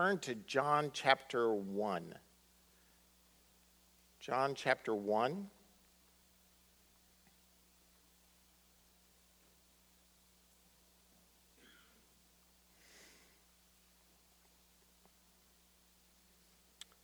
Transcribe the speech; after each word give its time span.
turn 0.00 0.18
to 0.18 0.34
John 0.46 0.90
chapter 0.94 1.52
1. 1.52 2.14
John 4.18 4.54
chapter 4.54 4.94
1. 4.94 5.46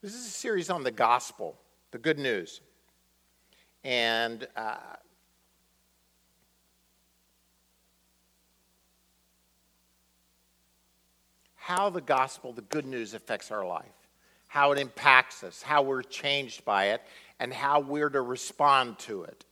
This 0.01 0.15
is 0.15 0.25
a 0.25 0.31
series 0.31 0.71
on 0.71 0.83
the 0.83 0.91
gospel, 0.91 1.59
the 1.91 1.99
good 1.99 2.19
news. 2.19 2.63
And 3.85 4.49
uh, 4.57 4.77
how 11.67 11.91
the 11.91 12.01
gospel, 12.01 12.53
the 12.53 12.63
good 12.63 12.87
news, 12.87 13.13
affects 13.13 13.51
our 13.51 13.67
life, 13.67 13.91
how 14.47 14.71
it 14.71 14.79
impacts 14.79 15.43
us, 15.43 15.63
how 15.63 15.83
we're 15.83 16.01
changed 16.01 16.65
by 16.65 16.91
it, 16.91 17.03
and 17.41 17.53
how 17.53 17.81
we're 17.81 18.09
to 18.09 18.21
respond 18.21 18.97
to 19.01 19.25
it. 19.25 19.45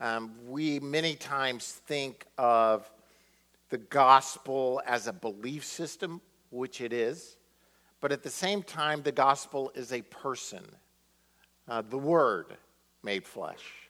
Um, 0.00 0.32
we 0.48 0.80
many 0.80 1.14
times 1.14 1.80
think 1.86 2.26
of 2.36 2.90
the 3.68 3.78
gospel 3.78 4.82
as 4.88 5.06
a 5.06 5.12
belief 5.12 5.64
system, 5.64 6.20
which 6.50 6.80
it 6.80 6.92
is, 6.92 7.36
but 8.00 8.10
at 8.10 8.24
the 8.24 8.30
same 8.30 8.64
time, 8.64 9.00
the 9.02 9.12
gospel 9.12 9.70
is 9.76 9.92
a 9.92 10.02
person, 10.02 10.64
uh, 11.68 11.80
the 11.88 11.96
Word 11.96 12.56
made 13.04 13.24
flesh. 13.24 13.81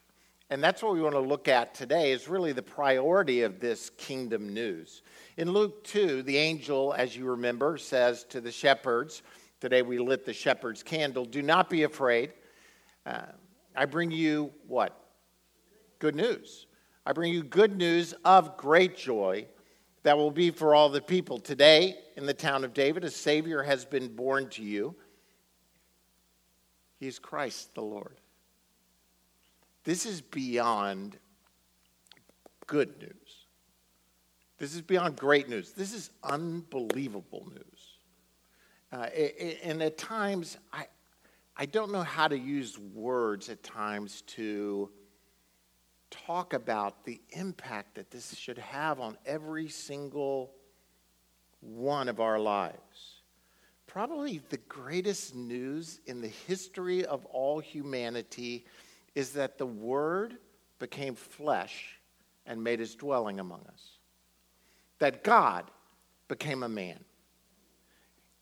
And 0.53 0.63
that's 0.63 0.83
what 0.83 0.93
we 0.93 1.01
want 1.01 1.15
to 1.15 1.19
look 1.19 1.49
at 1.49 1.75
today 1.75 2.13
is 2.13 2.29
really 2.29 2.53
the 2.53 2.63
priority 2.63 3.41
of 3.41 3.59
this 3.59 3.89
kingdom 3.97 4.53
news. 4.53 5.01
In 5.39 5.51
Luke 5.51 5.83
2, 5.85 6.25
the 6.25 6.37
angel, 6.37 6.93
as 6.93 7.17
you 7.17 7.25
remember, 7.25 7.79
says 7.79 8.25
to 8.25 8.39
the 8.39 8.53
shepherds, 8.53 9.23
today 9.61 9.81
we 9.81 9.97
lit 9.97 10.27
the 10.27 10.35
shepherd's 10.35 10.83
candle, 10.83 11.25
do 11.25 11.41
not 11.41 11.71
be 11.71 11.85
afraid. 11.85 12.35
Uh, 13.07 13.23
I 13.75 13.87
bring 13.87 14.11
you 14.11 14.53
what? 14.69 14.95
Good 15.99 16.17
news. 16.17 16.67
I 17.07 17.15
bring 17.15 17.33
you 17.33 17.43
good 17.43 17.75
news 17.75 18.13
of 18.23 18.59
great 18.59 18.95
joy 18.95 19.47
that 20.03 20.19
will 20.19 20.31
be 20.31 20.51
for 20.51 20.75
all 20.75 20.91
the 20.91 21.01
people. 21.01 21.39
Today, 21.39 21.97
in 22.19 22.27
the 22.27 22.35
town 22.35 22.63
of 22.63 22.75
David, 22.75 23.05
a 23.05 23.11
Savior 23.11 23.63
has 23.63 23.87
been 23.87 24.15
born 24.15 24.51
to 24.51 24.63
you. 24.63 24.97
He 27.01 27.07
is 27.07 27.19
Christ 27.19 27.75
the 27.75 27.81
Lord. 27.81 28.19
This 29.85 30.07
is 30.07 30.21
beyond 30.21 31.19
good 32.67 33.01
news. 33.01 33.47
This 34.59 34.75
is 34.75 34.81
beyond 34.81 35.17
great 35.17 35.49
news. 35.49 35.73
This 35.73 35.93
is 35.93 36.11
unbelievable 36.23 37.49
news. 37.53 37.99
Uh, 38.93 39.07
and 39.65 39.83
at 39.83 39.99
times, 39.99 40.57
I, 40.73 40.87
I 41.57 41.67
don't 41.67 41.91
know 41.91 42.03
how 42.03 42.29
to 42.29 42.39
use 42.39 42.79
words 42.79 43.49
at 43.49 43.63
times 43.63 44.23
to 44.29 44.91
talk 46.11 46.53
about 46.53 47.05
the 47.05 47.21
impact 47.31 47.97
that 47.97 48.11
this 48.11 48.37
should 48.37 48.59
have 48.59 49.01
on 49.01 49.17
every 49.27 49.69
single 49.69 50.53
one 51.61 52.09
of 52.09 52.21
our 52.21 52.39
lives. 52.39 53.23
Probably 53.87 54.43
the 54.49 54.59
greatest 54.69 55.35
news 55.35 56.01
in 56.07 56.21
the 56.21 56.29
history 56.29 57.05
of 57.05 57.25
all 57.27 57.59
humanity 57.59 58.65
is 59.15 59.33
that 59.33 59.59
the 59.59 59.67
Word 59.67 60.37
became 60.79 61.15
flesh 61.15 61.99
and 62.47 62.63
made 62.63 62.81
his 62.81 62.95
dwelling 62.95 63.41
among 63.41 63.65
us 63.73 63.99
that 65.03 65.25
God 65.25 65.69
became 66.29 66.63
a 66.63 66.69
man. 66.69 67.01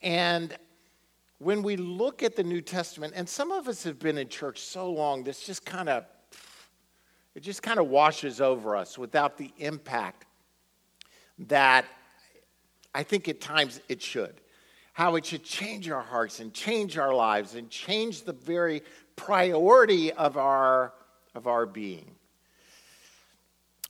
And 0.03 0.55
when 1.39 1.63
we 1.63 1.77
look 1.77 2.23
at 2.23 2.37
the 2.37 2.45
New 2.45 2.61
Testament, 2.61 3.15
and 3.17 3.27
some 3.27 3.51
of 3.51 3.67
us 3.67 3.83
have 3.85 3.99
been 3.99 4.19
in 4.19 4.29
church 4.29 4.61
so 4.61 4.91
long, 4.91 5.25
this 5.25 5.47
just 5.47 5.65
kind 5.65 5.89
of 5.89 6.05
it 7.35 7.41
just 7.41 7.63
kind 7.63 7.79
of 7.79 7.89
washes 7.89 8.43
over 8.43 8.77
us 8.77 8.99
without 8.99 9.39
the 9.39 9.51
impact 9.57 10.27
that 11.39 11.87
I 12.95 13.05
think 13.05 13.27
at 13.29 13.41
times 13.41 13.81
it 13.89 14.03
should. 14.03 14.43
How 14.93 15.15
it 15.15 15.25
should 15.25 15.45
change 15.45 15.89
our 15.89 16.03
hearts 16.03 16.41
and 16.41 16.53
change 16.53 16.99
our 16.99 17.15
lives 17.15 17.55
and 17.55 17.71
change 17.71 18.25
the 18.25 18.35
very 18.35 18.83
priority 19.17 20.13
of 20.13 20.37
our, 20.37 20.93
of 21.35 21.47
our 21.47 21.67
being. 21.67 22.15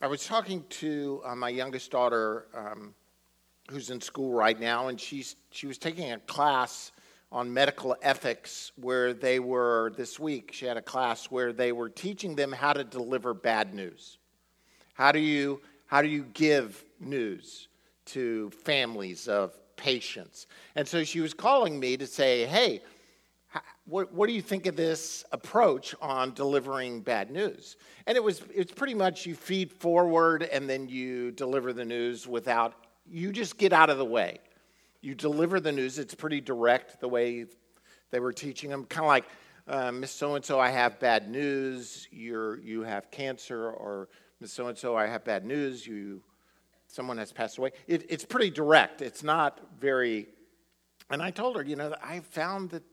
I 0.00 0.06
was 0.06 0.24
talking 0.24 0.64
to 0.70 1.22
uh, 1.24 1.34
my 1.34 1.50
youngest 1.50 1.90
daughter, 1.90 2.46
um, 2.54 2.94
who's 3.70 3.90
in 3.90 4.00
school 4.00 4.32
right 4.32 4.58
now, 4.58 4.88
and 4.88 5.00
she's, 5.00 5.36
she 5.50 5.66
was 5.66 5.78
taking 5.78 6.12
a 6.12 6.18
class 6.20 6.90
on 7.30 7.52
medical 7.52 7.94
ethics 8.02 8.72
where 8.76 9.14
they 9.14 9.38
were, 9.38 9.92
this 9.96 10.18
week, 10.18 10.50
she 10.52 10.66
had 10.66 10.76
a 10.76 10.82
class 10.82 11.26
where 11.26 11.52
they 11.52 11.70
were 11.70 11.88
teaching 11.88 12.34
them 12.34 12.50
how 12.50 12.72
to 12.72 12.82
deliver 12.82 13.32
bad 13.32 13.72
news. 13.72 14.18
How 14.94 15.12
do 15.12 15.20
you, 15.20 15.60
how 15.86 16.02
do 16.02 16.08
you 16.08 16.24
give 16.32 16.84
news 16.98 17.68
to 18.06 18.50
families 18.50 19.28
of 19.28 19.56
patients? 19.76 20.46
And 20.74 20.88
so 20.88 21.04
she 21.04 21.20
was 21.20 21.32
calling 21.32 21.78
me 21.78 21.96
to 21.96 22.06
say, 22.06 22.46
hey, 22.46 22.82
what, 23.90 24.14
what 24.14 24.28
do 24.28 24.32
you 24.32 24.40
think 24.40 24.66
of 24.66 24.76
this 24.76 25.24
approach 25.32 25.96
on 26.00 26.32
delivering 26.32 27.00
bad 27.00 27.30
news? 27.30 27.76
And 28.06 28.16
it 28.16 28.22
was 28.22 28.42
it's 28.54 28.70
pretty 28.70 28.94
much 28.94 29.26
you 29.26 29.34
feed 29.34 29.72
forward 29.72 30.44
and 30.44 30.70
then 30.70 30.88
you 30.88 31.32
deliver 31.32 31.72
the 31.72 31.84
news 31.84 32.26
without 32.28 32.74
you 33.10 33.32
just 33.32 33.58
get 33.58 33.72
out 33.72 33.90
of 33.90 33.98
the 33.98 34.04
way. 34.04 34.38
You 35.00 35.16
deliver 35.16 35.58
the 35.58 35.72
news. 35.72 35.98
It's 35.98 36.14
pretty 36.14 36.40
direct 36.40 37.00
the 37.00 37.08
way 37.08 37.46
they 38.12 38.20
were 38.20 38.32
teaching 38.32 38.70
them, 38.70 38.84
kind 38.84 39.04
of 39.04 39.08
like 39.08 39.24
uh, 39.66 39.90
Miss 39.90 40.12
So 40.12 40.36
and 40.36 40.44
So, 40.44 40.60
I 40.60 40.70
have 40.70 41.00
bad 41.00 41.28
news. 41.28 42.06
You're 42.12 42.60
you 42.60 42.82
have 42.82 43.10
cancer, 43.10 43.70
or 43.70 44.08
Miss 44.40 44.52
So 44.52 44.68
and 44.68 44.78
So, 44.78 44.96
I 44.96 45.06
have 45.06 45.24
bad 45.24 45.44
news. 45.44 45.84
You 45.84 46.22
someone 46.86 47.18
has 47.18 47.32
passed 47.32 47.58
away. 47.58 47.72
It, 47.88 48.06
it's 48.08 48.24
pretty 48.24 48.50
direct. 48.50 49.02
It's 49.02 49.24
not 49.24 49.60
very. 49.80 50.28
And 51.10 51.20
I 51.20 51.32
told 51.32 51.56
her, 51.56 51.64
you 51.64 51.74
know, 51.74 51.92
I 52.02 52.20
found 52.20 52.70
that 52.70 52.84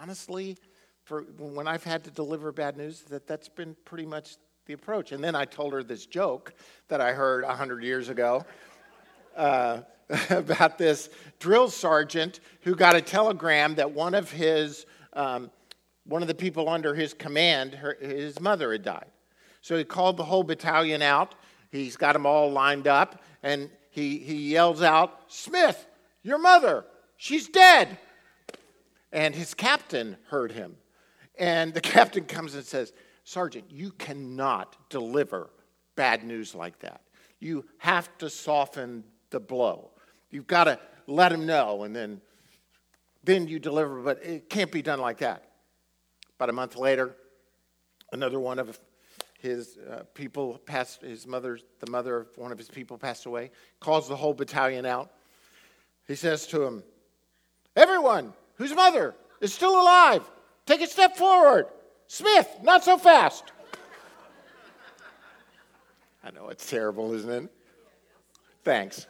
honestly, 0.00 0.56
for 1.04 1.22
when 1.38 1.68
I've 1.68 1.84
had 1.84 2.04
to 2.04 2.10
deliver 2.10 2.52
bad 2.52 2.76
news, 2.76 3.02
that 3.02 3.26
that's 3.26 3.48
been 3.48 3.76
pretty 3.84 4.06
much 4.06 4.36
the 4.66 4.72
approach. 4.72 5.12
And 5.12 5.22
then 5.22 5.34
I 5.34 5.44
told 5.44 5.72
her 5.72 5.82
this 5.82 6.06
joke 6.06 6.54
that 6.88 7.00
I 7.00 7.12
heard 7.12 7.44
100 7.44 7.82
years 7.84 8.08
ago 8.08 8.44
uh, 9.36 9.82
about 10.30 10.78
this 10.78 11.08
drill 11.38 11.68
sergeant 11.68 12.40
who 12.62 12.74
got 12.74 12.96
a 12.96 13.00
telegram 13.00 13.76
that 13.76 13.92
one 13.92 14.14
of 14.14 14.30
his, 14.30 14.86
um, 15.12 15.50
one 16.04 16.22
of 16.22 16.28
the 16.28 16.34
people 16.34 16.68
under 16.68 16.94
his 16.94 17.14
command, 17.14 17.74
her, 17.74 17.96
his 18.00 18.40
mother 18.40 18.72
had 18.72 18.82
died. 18.82 19.10
So 19.60 19.76
he 19.76 19.84
called 19.84 20.16
the 20.16 20.24
whole 20.24 20.44
battalion 20.44 21.02
out. 21.02 21.34
He's 21.70 21.96
got 21.96 22.12
them 22.12 22.26
all 22.26 22.50
lined 22.50 22.86
up, 22.86 23.22
and 23.42 23.70
he, 23.90 24.18
he 24.18 24.52
yells 24.52 24.82
out, 24.82 25.20
Smith, 25.28 25.86
your 26.22 26.38
mother, 26.38 26.84
she's 27.16 27.48
dead. 27.48 27.98
And 29.16 29.34
his 29.34 29.54
captain 29.54 30.18
heard 30.28 30.52
him. 30.52 30.76
And 31.38 31.72
the 31.72 31.80
captain 31.96 32.26
comes 32.26 32.54
and 32.54 32.62
says, 32.62 32.92
Sergeant, 33.24 33.64
you 33.70 33.90
cannot 33.92 34.76
deliver 34.90 35.48
bad 35.96 36.22
news 36.22 36.54
like 36.54 36.78
that. 36.80 37.00
You 37.40 37.64
have 37.78 38.16
to 38.18 38.28
soften 38.28 39.04
the 39.30 39.40
blow. 39.40 39.90
You've 40.30 40.46
got 40.46 40.64
to 40.64 40.78
let 41.06 41.32
him 41.32 41.46
know, 41.46 41.84
and 41.84 41.96
then, 41.96 42.20
then 43.24 43.48
you 43.48 43.58
deliver, 43.58 44.02
but 44.02 44.22
it 44.22 44.50
can't 44.50 44.70
be 44.70 44.82
done 44.82 45.00
like 45.00 45.18
that. 45.18 45.50
About 46.36 46.50
a 46.50 46.52
month 46.52 46.76
later, 46.76 47.16
another 48.12 48.38
one 48.38 48.58
of 48.58 48.78
his 49.40 49.78
uh, 49.78 50.02
people 50.12 50.58
passed, 50.58 51.00
his 51.00 51.26
mother, 51.26 51.58
the 51.80 51.90
mother 51.90 52.18
of 52.18 52.28
one 52.36 52.52
of 52.52 52.58
his 52.58 52.68
people 52.68 52.98
passed 52.98 53.24
away, 53.24 53.50
calls 53.80 54.08
the 54.08 54.16
whole 54.16 54.34
battalion 54.34 54.84
out. 54.84 55.10
He 56.06 56.16
says 56.16 56.46
to 56.48 56.62
him, 56.62 56.82
Everyone, 57.74 58.34
whose 58.56 58.74
mother 58.74 59.14
is 59.40 59.52
still 59.52 59.80
alive. 59.80 60.22
Take 60.66 60.80
a 60.80 60.86
step 60.86 61.16
forward. 61.16 61.66
Smith, 62.08 62.48
not 62.62 62.84
so 62.84 62.98
fast. 62.98 63.44
I 66.24 66.30
know 66.32 66.48
it's 66.48 66.68
terrible, 66.68 67.12
isn't 67.14 67.30
it? 67.30 67.50
Thanks. 68.64 69.06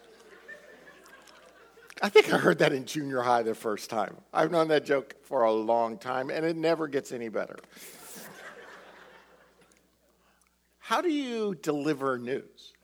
I 2.02 2.10
think 2.10 2.32
I 2.32 2.36
heard 2.36 2.58
that 2.58 2.72
in 2.72 2.84
junior 2.84 3.22
high 3.22 3.42
the 3.42 3.54
first 3.54 3.88
time. 3.88 4.16
I've 4.32 4.50
known 4.50 4.68
that 4.68 4.84
joke 4.84 5.14
for 5.22 5.44
a 5.44 5.52
long 5.52 5.96
time, 5.96 6.28
and 6.28 6.44
it 6.44 6.56
never 6.56 6.88
gets 6.88 7.10
any 7.10 7.30
better. 7.30 7.56
How 10.78 11.00
do 11.00 11.10
you 11.10 11.54
deliver 11.54 12.18
news? 12.18 12.74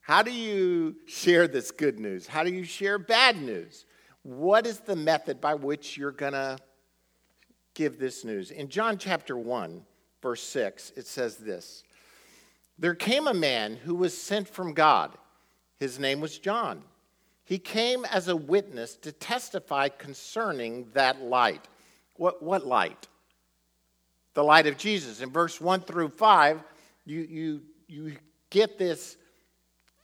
How 0.00 0.22
do 0.22 0.32
you 0.32 0.96
share 1.06 1.48
this 1.48 1.70
good 1.70 1.98
news? 1.98 2.26
How 2.26 2.44
do 2.44 2.50
you 2.50 2.64
share 2.64 2.98
bad 2.98 3.42
news? 3.42 3.84
What 4.22 4.66
is 4.66 4.80
the 4.80 4.96
method 4.96 5.40
by 5.40 5.54
which 5.54 5.96
you're 5.96 6.12
going 6.12 6.32
to 6.32 6.58
give 7.74 7.98
this 7.98 8.24
news? 8.24 8.50
In 8.50 8.68
John 8.68 8.98
chapter 8.98 9.36
1, 9.36 9.84
verse 10.20 10.42
6, 10.42 10.92
it 10.96 11.06
says 11.06 11.36
this 11.36 11.82
There 12.78 12.94
came 12.94 13.26
a 13.26 13.34
man 13.34 13.76
who 13.76 13.94
was 13.94 14.16
sent 14.16 14.48
from 14.48 14.74
God. 14.74 15.16
His 15.78 15.98
name 15.98 16.20
was 16.20 16.38
John. 16.38 16.82
He 17.44 17.58
came 17.58 18.04
as 18.04 18.28
a 18.28 18.36
witness 18.36 18.94
to 18.98 19.10
testify 19.10 19.88
concerning 19.88 20.86
that 20.92 21.20
light. 21.22 21.66
What, 22.14 22.42
what 22.42 22.64
light? 22.64 23.08
The 24.34 24.44
light 24.44 24.68
of 24.68 24.78
Jesus. 24.78 25.20
In 25.20 25.30
verse 25.30 25.60
1 25.60 25.80
through 25.80 26.10
5, 26.10 26.62
you, 27.04 27.20
you, 27.20 27.62
you 27.88 28.16
get 28.50 28.78
this 28.78 29.16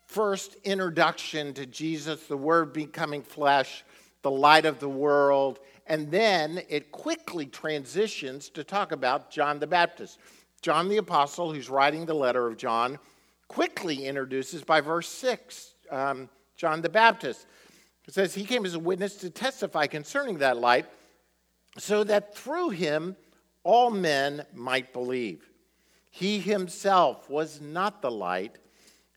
first 0.07 0.57
introduction 0.65 1.55
to 1.55 1.67
Jesus, 1.67 2.27
the 2.27 2.37
Word 2.37 2.73
becoming 2.73 3.23
flesh, 3.23 3.85
the 4.23 4.31
light 4.31 4.67
of 4.67 4.81
the 4.81 4.89
world, 4.89 5.61
and 5.87 6.11
then 6.11 6.61
it 6.69 6.93
quickly 6.93 7.47
transitions 7.47 8.49
to 8.51 8.65
talk 8.65 8.93
about 8.93 9.31
John 9.31 9.59
the 9.59 9.67
Baptist. 9.67 10.19
John 10.61 10.89
the 10.89 10.97
Apostle, 10.97 11.53
who's 11.53 11.71
writing 11.71 12.05
the 12.05 12.15
letter 12.15 12.47
of 12.47 12.57
John, 12.57 12.99
quickly 13.47 14.05
introduces 14.05 14.63
by 14.63 14.81
verse 14.81 15.09
6 15.09 15.75
um, 15.91 16.29
John 16.57 16.83
the 16.83 16.89
Baptist. 16.89 17.47
It 18.07 18.15
says, 18.15 18.35
He 18.35 18.45
came 18.45 18.65
as 18.67 18.75
a 18.75 18.79
witness 18.79 19.17
to 19.17 19.31
testify 19.31 19.87
concerning 19.87 20.39
that 20.39 20.57
light, 20.57 20.87
so 21.77 22.05
that 22.05 22.35
through 22.35 22.71
him 22.71 23.17
all 23.63 23.91
men 23.91 24.45
might 24.55 24.93
believe. 24.93 25.49
He 26.11 26.41
himself 26.41 27.29
was 27.31 27.61
not 27.61 28.03
the 28.03 28.11
light, 28.11 28.57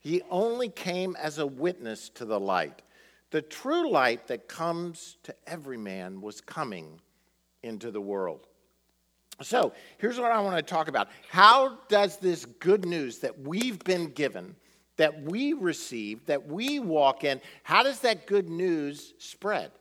he 0.01 0.21
only 0.29 0.69
came 0.69 1.15
as 1.15 1.37
a 1.37 1.47
witness 1.47 2.09
to 2.09 2.25
the 2.25 2.39
light. 2.39 2.81
The 3.31 3.41
true 3.41 3.89
light 3.89 4.27
that 4.27 4.47
comes 4.47 5.17
to 5.23 5.33
every 5.47 5.77
man 5.77 6.21
was 6.21 6.41
coming 6.41 6.99
into 7.63 7.89
the 7.89 8.01
world. 8.01 8.47
So, 9.41 9.73
here's 9.97 10.19
what 10.19 10.31
I 10.31 10.39
want 10.41 10.57
to 10.57 10.61
talk 10.61 10.87
about. 10.87 11.07
How 11.29 11.79
does 11.87 12.17
this 12.17 12.45
good 12.45 12.85
news 12.85 13.19
that 13.19 13.39
we've 13.39 13.79
been 13.83 14.11
given, 14.11 14.55
that 14.97 15.23
we 15.23 15.53
receive, 15.53 16.25
that 16.27 16.45
we 16.45 16.79
walk 16.79 17.23
in, 17.23 17.41
how 17.63 17.81
does 17.81 18.01
that 18.01 18.27
good 18.27 18.49
news 18.49 19.13
spread? 19.17 19.71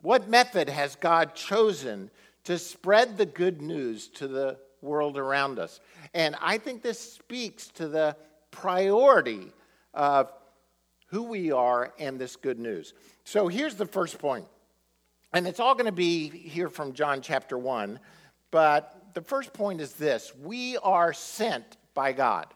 What 0.00 0.28
method 0.28 0.68
has 0.68 0.96
God 0.96 1.34
chosen 1.34 2.10
to 2.44 2.58
spread 2.58 3.18
the 3.18 3.26
good 3.26 3.60
news 3.60 4.08
to 4.08 4.28
the 4.28 4.58
world 4.80 5.18
around 5.18 5.58
us? 5.58 5.80
And 6.14 6.36
I 6.40 6.58
think 6.58 6.82
this 6.82 7.00
speaks 7.00 7.66
to 7.68 7.88
the 7.88 8.16
priority 8.50 9.52
of 9.92 10.32
who 11.14 11.22
we 11.22 11.52
are 11.52 11.94
and 12.00 12.18
this 12.18 12.34
good 12.34 12.58
news. 12.58 12.92
So 13.22 13.46
here's 13.46 13.76
the 13.76 13.86
first 13.86 14.18
point, 14.18 14.46
and 15.32 15.46
it's 15.46 15.60
all 15.60 15.74
going 15.74 15.86
to 15.86 15.92
be 15.92 16.28
here 16.28 16.68
from 16.68 16.92
John 16.92 17.20
chapter 17.20 17.56
1, 17.56 18.00
but 18.50 19.14
the 19.14 19.20
first 19.20 19.52
point 19.52 19.80
is 19.80 19.92
this 19.92 20.32
we 20.42 20.76
are 20.78 21.12
sent 21.12 21.76
by 21.94 22.10
God. 22.10 22.48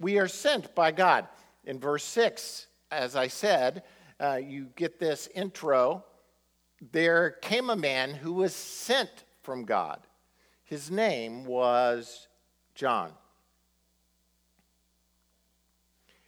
We 0.00 0.18
are 0.18 0.28
sent 0.28 0.74
by 0.74 0.92
God. 0.92 1.28
In 1.66 1.78
verse 1.78 2.04
6, 2.04 2.68
as 2.90 3.14
I 3.14 3.28
said, 3.28 3.82
uh, 4.18 4.40
you 4.42 4.68
get 4.74 4.98
this 4.98 5.28
intro. 5.34 6.06
There 6.90 7.32
came 7.42 7.68
a 7.68 7.76
man 7.76 8.14
who 8.14 8.32
was 8.32 8.54
sent 8.54 9.10
from 9.42 9.66
God. 9.66 10.00
His 10.64 10.90
name 10.90 11.44
was 11.44 12.28
John. 12.74 13.12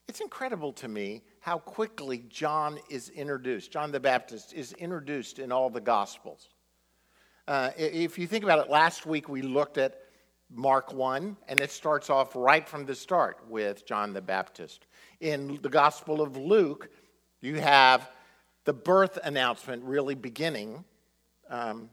It's 0.07 0.21
incredible 0.21 0.75
to 0.75 0.89
me 0.89 1.23
how 1.41 1.59
quickly 1.59 2.25
John 2.29 2.79
is 2.91 3.09
introduced. 3.09 3.73
John 3.73 3.91
the 3.91 4.01
Baptist 4.01 4.53
is 4.53 4.73
introduced 4.75 5.39
in 5.39 5.51
all 5.51 5.71
the 5.71 5.81
Gospels. 5.81 6.51
Uh, 7.49 7.71
if 7.77 8.19
you 8.19 8.27
think 8.27 8.45
about 8.45 8.59
it, 8.65 8.71
last 8.71 9.07
week 9.07 9.29
we 9.29 9.43
looked 9.43 9.79
at 9.79 9.99
Mark 10.53 10.93
1, 10.93 11.37
and 11.49 11.61
it 11.61 11.71
starts 11.71 12.11
off 12.11 12.37
right 12.37 12.69
from 12.69 12.85
the 12.85 12.95
start 12.95 13.39
with 13.49 13.87
John 13.87 14.13
the 14.13 14.21
Baptist. 14.21 14.87
In 15.21 15.59
the 15.63 15.69
Gospel 15.69 16.21
of 16.21 16.37
Luke, 16.37 16.91
you 17.41 17.57
have 17.57 18.11
the 18.65 18.73
birth 18.75 19.19
announcement 19.25 19.83
really 19.85 20.15
beginning 20.15 20.85
um, 21.49 21.89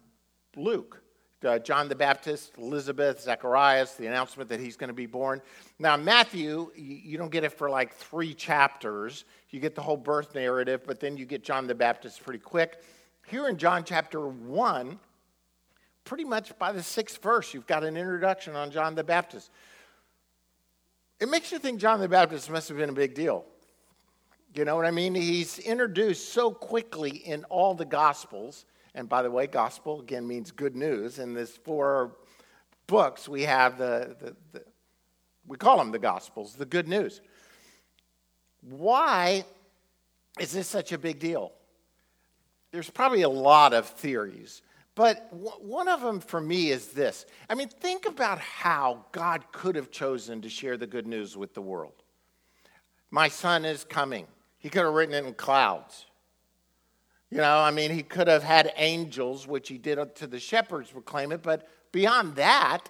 Luke 0.55 1.01
uh, 1.45 1.59
John 1.59 1.87
the 1.87 1.95
Baptist, 1.95 2.53
Elizabeth, 2.57 3.21
Zacharias, 3.21 3.93
the 3.93 4.07
announcement 4.07 4.49
that 4.49 4.59
he's 4.59 4.75
going 4.75 4.87
to 4.89 4.93
be 4.93 5.05
born. 5.05 5.41
Now, 5.79 5.95
Matthew, 5.95 6.71
you 6.75 7.17
don't 7.17 7.31
get 7.31 7.43
it 7.43 7.51
for 7.51 7.69
like 7.69 7.93
three 7.93 8.33
chapters. 8.33 9.25
You 9.49 9.59
get 9.59 9.75
the 9.75 9.81
whole 9.81 9.97
birth 9.97 10.33
narrative, 10.33 10.81
but 10.85 10.99
then 10.99 11.17
you 11.17 11.25
get 11.25 11.43
John 11.43 11.67
the 11.67 11.75
Baptist 11.75 12.23
pretty 12.23 12.39
quick. 12.39 12.81
Here 13.27 13.47
in 13.47 13.57
John 13.57 13.83
chapter 13.83 14.27
1, 14.27 14.99
pretty 16.05 16.23
much 16.23 16.57
by 16.57 16.71
the 16.71 16.81
sixth 16.81 17.21
verse, 17.21 17.53
you've 17.53 17.67
got 17.67 17.83
an 17.83 17.97
introduction 17.97 18.55
on 18.55 18.71
John 18.71 18.95
the 18.95 19.03
Baptist. 19.03 19.51
It 21.19 21.29
makes 21.29 21.51
you 21.51 21.59
think 21.59 21.79
John 21.79 21.99
the 21.99 22.07
Baptist 22.07 22.49
must 22.49 22.67
have 22.69 22.77
been 22.77 22.89
a 22.89 22.93
big 22.93 23.13
deal. 23.13 23.45
You 24.53 24.65
know 24.65 24.75
what 24.75 24.85
I 24.85 24.91
mean? 24.91 25.13
He's 25.13 25.59
introduced 25.59 26.33
so 26.33 26.51
quickly 26.51 27.09
in 27.09 27.43
all 27.45 27.75
the 27.75 27.85
Gospels 27.85 28.65
and 28.97 29.07
by 29.07 29.21
the 29.21 29.29
way, 29.29 29.45
gospel 29.45 30.01
again 30.01 30.27
means 30.27 30.49
good 30.49 30.75
news. 30.75 31.19
In 31.19 31.35
this 31.35 31.55
four 31.55 32.17
books, 32.88 33.29
we 33.29 33.44
have 33.44 33.77
the, 33.77 34.15
the, 34.19 34.35
the 34.53 34.65
we 35.45 35.55
call 35.55 35.77
them 35.77 35.91
the 35.91 35.99
gospels, 35.99 36.55
the 36.55 36.65
good 36.65 36.88
news. 36.88 37.21
Why 38.61 39.45
is 40.39 40.51
this 40.51 40.67
such 40.67 40.94
a 40.94 40.97
big 40.97 41.19
deal? 41.19 41.53
There's 42.71 42.89
probably 42.89 43.21
a 43.21 43.29
lot 43.29 43.71
of 43.71 43.85
theories, 43.85 44.63
but 44.95 45.31
one 45.31 45.88
of 45.88 46.01
them 46.01 46.19
for 46.19 46.41
me 46.41 46.71
is 46.71 46.88
this. 46.88 47.27
I 47.51 47.55
mean, 47.55 47.69
think 47.69 48.07
about 48.07 48.39
how 48.39 49.05
God 49.11 49.51
could 49.51 49.75
have 49.75 49.91
chosen 49.91 50.41
to 50.41 50.49
share 50.49 50.75
the 50.75 50.88
good 50.88 51.05
news 51.05 51.38
with 51.38 51.53
the 51.53 51.61
world. 51.61 52.01
My 53.11 53.27
son 53.27 53.63
is 53.63 53.83
coming. 53.83 54.25
He 54.57 54.69
could 54.69 54.85
have 54.85 54.94
written 54.94 55.13
it 55.13 55.23
in 55.23 55.35
clouds. 55.35 56.06
You 57.29 57.39
know, 57.39 57.59
I 57.59 57.71
mean, 57.71 57.91
he 57.91 58.03
could 58.03 58.27
have 58.27 58.44
had 58.44 58.71
angels, 58.77 59.47
which 59.47 59.68
he 59.68 59.77
did 59.77 60.15
to 60.15 60.27
the 60.27 60.39
shepherds 60.39 60.91
proclaim 60.91 61.31
it, 61.31 61.44
but 61.44 61.68
beyond 61.91 62.35
that, 62.35 62.89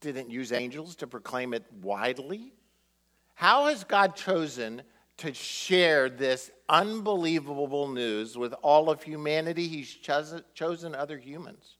didn't 0.00 0.30
use 0.30 0.52
angels 0.52 0.94
to 0.96 1.06
proclaim 1.06 1.52
it 1.52 1.64
widely. 1.82 2.52
How 3.34 3.66
has 3.66 3.84
God 3.84 4.14
chosen 4.14 4.82
to 5.18 5.34
share 5.34 6.08
this 6.08 6.50
unbelievable 6.68 7.88
news 7.88 8.38
with 8.38 8.52
all 8.62 8.90
of 8.90 9.02
humanity? 9.02 9.66
He's 9.66 9.92
chosen, 9.92 10.42
chosen 10.54 10.94
other 10.94 11.18
humans. 11.18 11.76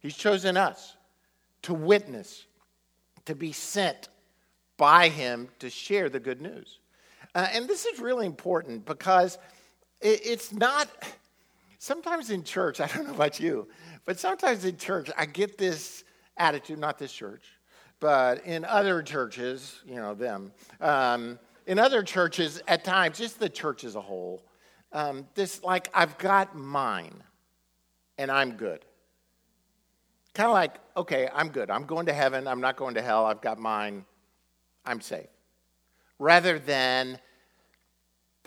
He's 0.00 0.16
chosen 0.16 0.56
us 0.56 0.96
to 1.62 1.74
witness, 1.74 2.46
to 3.26 3.34
be 3.34 3.52
sent 3.52 4.08
by 4.78 5.10
Him 5.10 5.48
to 5.58 5.68
share 5.68 6.08
the 6.08 6.20
good 6.20 6.40
news. 6.40 6.79
Uh, 7.34 7.46
and 7.52 7.68
this 7.68 7.86
is 7.86 8.00
really 8.00 8.26
important 8.26 8.84
because 8.84 9.38
it, 10.00 10.20
it's 10.24 10.52
not, 10.52 10.88
sometimes 11.78 12.30
in 12.30 12.42
church, 12.42 12.80
I 12.80 12.86
don't 12.86 13.06
know 13.06 13.14
about 13.14 13.38
you, 13.38 13.68
but 14.04 14.18
sometimes 14.18 14.64
in 14.64 14.76
church, 14.76 15.10
I 15.16 15.26
get 15.26 15.56
this 15.56 16.04
attitude, 16.36 16.78
not 16.78 16.98
this 16.98 17.12
church, 17.12 17.44
but 18.00 18.44
in 18.44 18.64
other 18.64 19.02
churches, 19.02 19.80
you 19.86 19.96
know, 19.96 20.14
them, 20.14 20.52
um, 20.80 21.38
in 21.66 21.78
other 21.78 22.02
churches, 22.02 22.60
at 22.66 22.82
times, 22.82 23.18
just 23.18 23.38
the 23.38 23.48
church 23.48 23.84
as 23.84 23.94
a 23.94 24.00
whole, 24.00 24.42
um, 24.92 25.26
this 25.34 25.62
like, 25.62 25.88
I've 25.94 26.18
got 26.18 26.56
mine 26.56 27.22
and 28.18 28.30
I'm 28.30 28.52
good. 28.52 28.84
Kind 30.34 30.48
of 30.48 30.52
like, 30.52 30.76
okay, 30.96 31.28
I'm 31.32 31.50
good. 31.50 31.70
I'm 31.70 31.84
going 31.84 32.06
to 32.06 32.12
heaven. 32.12 32.48
I'm 32.48 32.60
not 32.60 32.76
going 32.76 32.94
to 32.94 33.02
hell. 33.02 33.26
I've 33.26 33.40
got 33.40 33.58
mine. 33.58 34.04
I'm 34.84 35.00
safe 35.00 35.28
rather 36.20 36.58
than 36.58 37.18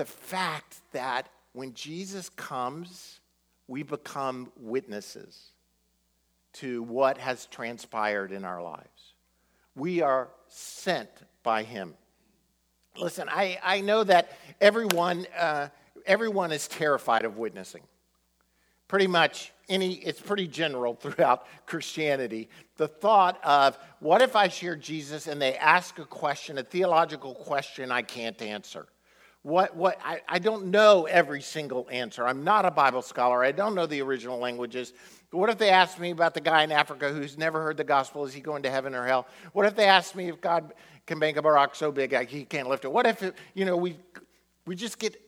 the 0.04 0.10
fact 0.10 0.82
that 0.92 1.30
when 1.54 1.74
Jesus 1.74 2.28
comes, 2.28 3.22
we 3.70 3.84
become 3.84 4.52
witnesses 4.58 5.54
to 6.56 6.84
what 6.84 7.18
has 7.18 7.46
transpired 7.46 8.34
in 8.34 8.44
our 8.44 8.62
lives. 8.62 9.14
We 9.78 10.02
are 10.02 10.28
sent 10.50 11.10
by 11.42 11.64
Him. 11.64 11.94
Listen, 12.98 13.30
I, 13.30 13.58
I 13.64 13.80
know 13.80 14.04
that 14.04 14.38
everyone, 14.60 15.26
uh, 15.40 15.70
everyone 16.06 16.52
is 16.52 16.68
terrified 16.68 17.24
of 17.24 17.38
witnessing. 17.38 17.84
Pretty 18.90 19.08
much 19.08 19.54
any, 19.70 19.94
it's 19.94 20.20
pretty 20.20 20.50
general 20.50 20.96
throughout 21.02 21.48
Christianity. 21.66 22.50
The 22.76 22.90
thought 22.90 23.40
of, 23.42 23.78
what 24.02 24.22
if 24.22 24.36
I 24.36 24.50
share 24.50 24.76
Jesus 24.76 25.28
and 25.28 25.42
they 25.42 25.56
ask 25.56 25.98
a 25.98 26.06
question, 26.06 26.58
a 26.58 26.64
theological 26.64 27.36
question 27.36 27.90
I 27.90 28.02
can't 28.02 28.42
answer? 28.42 28.88
What, 29.44 29.76
what, 29.76 30.00
I, 30.04 30.22
I 30.28 30.40
don't 30.40 30.68
know 30.68 31.06
every 31.06 31.42
single 31.42 31.88
answer. 31.92 32.26
I'm 32.26 32.46
not 32.46 32.66
a 32.66 32.72
Bible 32.72 33.02
scholar. 33.02 33.44
I 33.44 33.52
don't 33.52 33.76
know 33.76 33.86
the 33.86 34.02
original 34.02 34.40
languages. 34.40 34.94
But 35.30 35.38
what 35.38 35.50
if 35.50 35.58
they 35.58 35.70
ask 35.70 36.00
me 36.00 36.12
about 36.12 36.34
the 36.34 36.42
guy 36.42 36.64
in 36.64 36.72
Africa 36.72 37.12
who's 37.12 37.38
never 37.38 37.62
heard 37.62 37.76
the 37.76 37.84
gospel? 37.84 38.26
Is 38.26 38.34
he 38.34 38.40
going 38.40 38.64
to 38.64 38.72
heaven 38.72 38.96
or 38.96 39.06
hell? 39.06 39.28
What 39.52 39.66
if 39.66 39.76
they 39.76 39.86
ask 39.86 40.16
me 40.16 40.30
if 40.30 40.40
God 40.40 40.74
can 41.06 41.20
make 41.20 41.36
a 41.36 41.42
rock 41.42 41.76
so 41.76 41.92
big 41.92 42.16
he 42.30 42.46
can't 42.46 42.70
lift 42.70 42.86
it? 42.86 42.92
What 42.92 43.06
if, 43.06 43.22
it, 43.22 43.36
you 43.54 43.66
know, 43.66 43.76
we, 43.76 43.98
we 44.66 44.78
just 44.78 44.98
get 44.98 45.22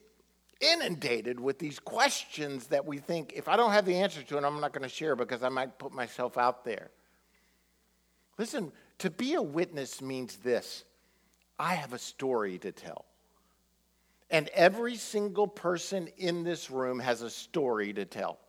inundated 0.61 1.37
with 1.37 1.59
these 1.59 1.77
questions 1.77 2.67
that 2.67 2.85
we 2.85 2.99
think 2.99 3.33
if 3.35 3.49
I 3.49 3.57
don't 3.57 3.71
have 3.71 3.85
the 3.85 3.95
answer 3.95 4.23
to 4.23 4.37
it, 4.37 4.45
I'm 4.45 4.61
not 4.61 4.71
going 4.71 4.83
to 4.83 4.89
share 4.89 5.17
because 5.17 5.43
I 5.43 5.49
might 5.49 5.77
put 5.77 5.91
myself 5.91 6.37
out 6.37 6.63
there. 6.63 6.89
Listen, 8.37 8.71
to 8.99 9.09
be 9.09 9.33
a 9.33 9.41
witness 9.41 10.01
means 10.01 10.37
this 10.37 10.85
I 11.59 11.73
have 11.75 11.91
a 11.91 11.99
story 11.99 12.57
to 12.59 12.71
tell. 12.71 13.03
And 14.29 14.49
every 14.49 14.95
single 14.95 15.47
person 15.47 16.09
in 16.17 16.43
this 16.43 16.71
room 16.71 16.99
has 16.99 17.21
a 17.21 17.29
story 17.29 17.93
to 17.93 18.05
tell. 18.05 18.39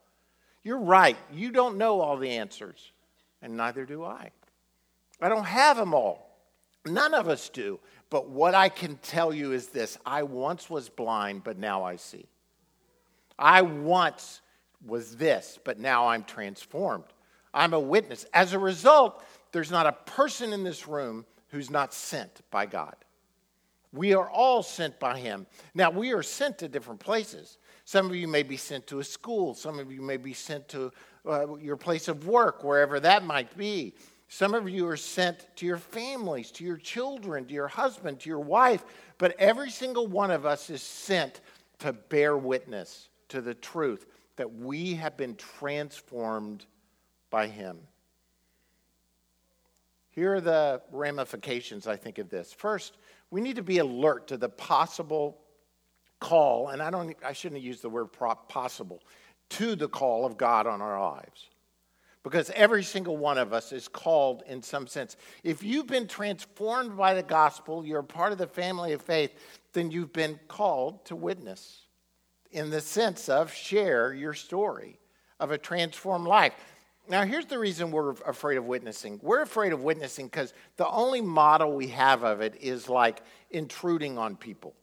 You're 0.62 0.80
right. 0.80 1.16
You 1.32 1.52
don't 1.52 1.76
know 1.76 2.00
all 2.00 2.16
the 2.16 2.30
answers, 2.30 2.92
and 3.42 3.56
neither 3.56 3.84
do 3.84 4.04
I. 4.04 4.30
I 5.20 5.28
don't 5.28 5.44
have 5.44 5.76
them 5.76 5.94
all. 5.94 6.26
None 6.84 7.14
of 7.14 7.28
us 7.28 7.48
do. 7.48 7.78
But 8.10 8.28
what 8.28 8.54
I 8.54 8.68
can 8.68 8.96
tell 8.96 9.34
you 9.34 9.52
is 9.52 9.68
this 9.68 9.98
I 10.06 10.22
once 10.22 10.70
was 10.70 10.88
blind, 10.88 11.44
but 11.44 11.58
now 11.58 11.84
I 11.84 11.96
see. 11.96 12.26
I 13.38 13.62
once 13.62 14.40
was 14.86 15.16
this, 15.16 15.58
but 15.64 15.78
now 15.78 16.08
I'm 16.08 16.24
transformed. 16.24 17.04
I'm 17.52 17.74
a 17.74 17.80
witness. 17.80 18.26
As 18.32 18.52
a 18.52 18.58
result, 18.58 19.22
there's 19.52 19.70
not 19.70 19.86
a 19.86 19.92
person 19.92 20.52
in 20.52 20.64
this 20.64 20.86
room 20.86 21.26
who's 21.48 21.70
not 21.70 21.94
sent 21.94 22.40
by 22.50 22.66
God. 22.66 22.94
We 23.96 24.14
are 24.14 24.28
all 24.28 24.62
sent 24.62 25.00
by 25.00 25.18
Him. 25.18 25.46
Now, 25.74 25.90
we 25.90 26.12
are 26.12 26.22
sent 26.22 26.58
to 26.58 26.68
different 26.68 27.00
places. 27.00 27.58
Some 27.84 28.06
of 28.06 28.16
you 28.16 28.28
may 28.28 28.42
be 28.42 28.56
sent 28.56 28.86
to 28.88 28.98
a 28.98 29.04
school, 29.04 29.54
some 29.54 29.78
of 29.78 29.90
you 29.92 30.02
may 30.02 30.16
be 30.16 30.32
sent 30.32 30.68
to 30.68 30.92
uh, 31.24 31.56
your 31.56 31.76
place 31.76 32.08
of 32.08 32.26
work, 32.26 32.62
wherever 32.62 33.00
that 33.00 33.24
might 33.24 33.56
be. 33.56 33.94
Some 34.28 34.54
of 34.54 34.68
you 34.68 34.86
are 34.88 34.96
sent 34.96 35.46
to 35.56 35.66
your 35.66 35.78
families, 35.78 36.50
to 36.52 36.64
your 36.64 36.76
children, 36.76 37.44
to 37.46 37.54
your 37.54 37.68
husband, 37.68 38.20
to 38.20 38.28
your 38.28 38.40
wife, 38.40 38.84
but 39.18 39.36
every 39.38 39.70
single 39.70 40.08
one 40.08 40.32
of 40.32 40.44
us 40.44 40.68
is 40.68 40.82
sent 40.82 41.40
to 41.78 41.92
bear 41.92 42.36
witness 42.36 43.08
to 43.28 43.40
the 43.40 43.54
truth 43.54 44.06
that 44.34 44.52
we 44.52 44.94
have 44.94 45.16
been 45.16 45.36
transformed 45.36 46.66
by 47.30 47.46
Him. 47.46 47.78
Here 50.10 50.34
are 50.34 50.40
the 50.40 50.82
ramifications, 50.90 51.86
I 51.86 51.96
think, 51.96 52.18
of 52.18 52.30
this. 52.30 52.52
First, 52.52 52.96
we 53.30 53.40
need 53.40 53.56
to 53.56 53.62
be 53.62 53.78
alert 53.78 54.28
to 54.28 54.36
the 54.36 54.48
possible 54.48 55.38
call, 56.20 56.68
and 56.68 56.82
I, 56.82 56.90
don't, 56.90 57.16
I 57.24 57.32
shouldn't 57.32 57.60
use 57.60 57.80
the 57.80 57.88
word 57.88 58.08
possible, 58.48 59.02
to 59.50 59.76
the 59.76 59.88
call 59.88 60.24
of 60.24 60.36
God 60.36 60.66
on 60.66 60.80
our 60.80 61.00
lives. 61.00 61.48
Because 62.22 62.50
every 62.50 62.82
single 62.82 63.16
one 63.16 63.38
of 63.38 63.52
us 63.52 63.70
is 63.70 63.86
called 63.86 64.42
in 64.48 64.60
some 64.60 64.88
sense. 64.88 65.16
If 65.44 65.62
you've 65.62 65.86
been 65.86 66.08
transformed 66.08 66.96
by 66.96 67.14
the 67.14 67.22
gospel, 67.22 67.86
you're 67.86 68.02
part 68.02 68.32
of 68.32 68.38
the 68.38 68.48
family 68.48 68.92
of 68.92 69.02
faith, 69.02 69.32
then 69.72 69.92
you've 69.92 70.12
been 70.12 70.40
called 70.48 71.04
to 71.04 71.14
witness 71.14 71.82
in 72.50 72.70
the 72.70 72.80
sense 72.80 73.28
of 73.28 73.52
share 73.52 74.12
your 74.12 74.34
story 74.34 74.98
of 75.38 75.50
a 75.50 75.58
transformed 75.58 76.26
life. 76.26 76.54
Now, 77.08 77.24
here's 77.24 77.46
the 77.46 77.58
reason 77.58 77.90
we're 77.90 78.10
afraid 78.10 78.58
of 78.58 78.66
witnessing. 78.66 79.20
We're 79.22 79.42
afraid 79.42 79.72
of 79.72 79.82
witnessing 79.82 80.26
because 80.26 80.52
the 80.76 80.88
only 80.88 81.20
model 81.20 81.74
we 81.74 81.88
have 81.88 82.24
of 82.24 82.40
it 82.40 82.56
is 82.60 82.88
like 82.88 83.22
intruding 83.50 84.18
on 84.18 84.36
people. 84.36 84.74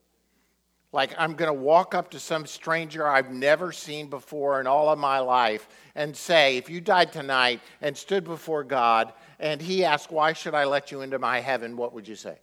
Like, 0.93 1.15
I'm 1.17 1.33
going 1.33 1.47
to 1.47 1.59
walk 1.59 1.95
up 1.95 2.11
to 2.11 2.19
some 2.19 2.45
stranger 2.45 3.07
I've 3.07 3.31
never 3.31 3.71
seen 3.71 4.09
before 4.09 4.61
in 4.61 4.67
all 4.67 4.89
of 4.89 4.99
my 4.99 5.19
life 5.19 5.67
and 5.95 6.15
say, 6.15 6.55
If 6.57 6.69
you 6.69 6.81
died 6.81 7.11
tonight 7.11 7.61
and 7.81 7.97
stood 7.97 8.23
before 8.23 8.63
God 8.63 9.11
and 9.39 9.59
He 9.59 9.83
asked, 9.83 10.11
Why 10.11 10.33
should 10.33 10.53
I 10.53 10.65
let 10.65 10.91
you 10.91 11.01
into 11.01 11.17
my 11.17 11.39
heaven? 11.39 11.75
What 11.75 11.93
would 11.93 12.07
you 12.07 12.15
say? 12.15 12.37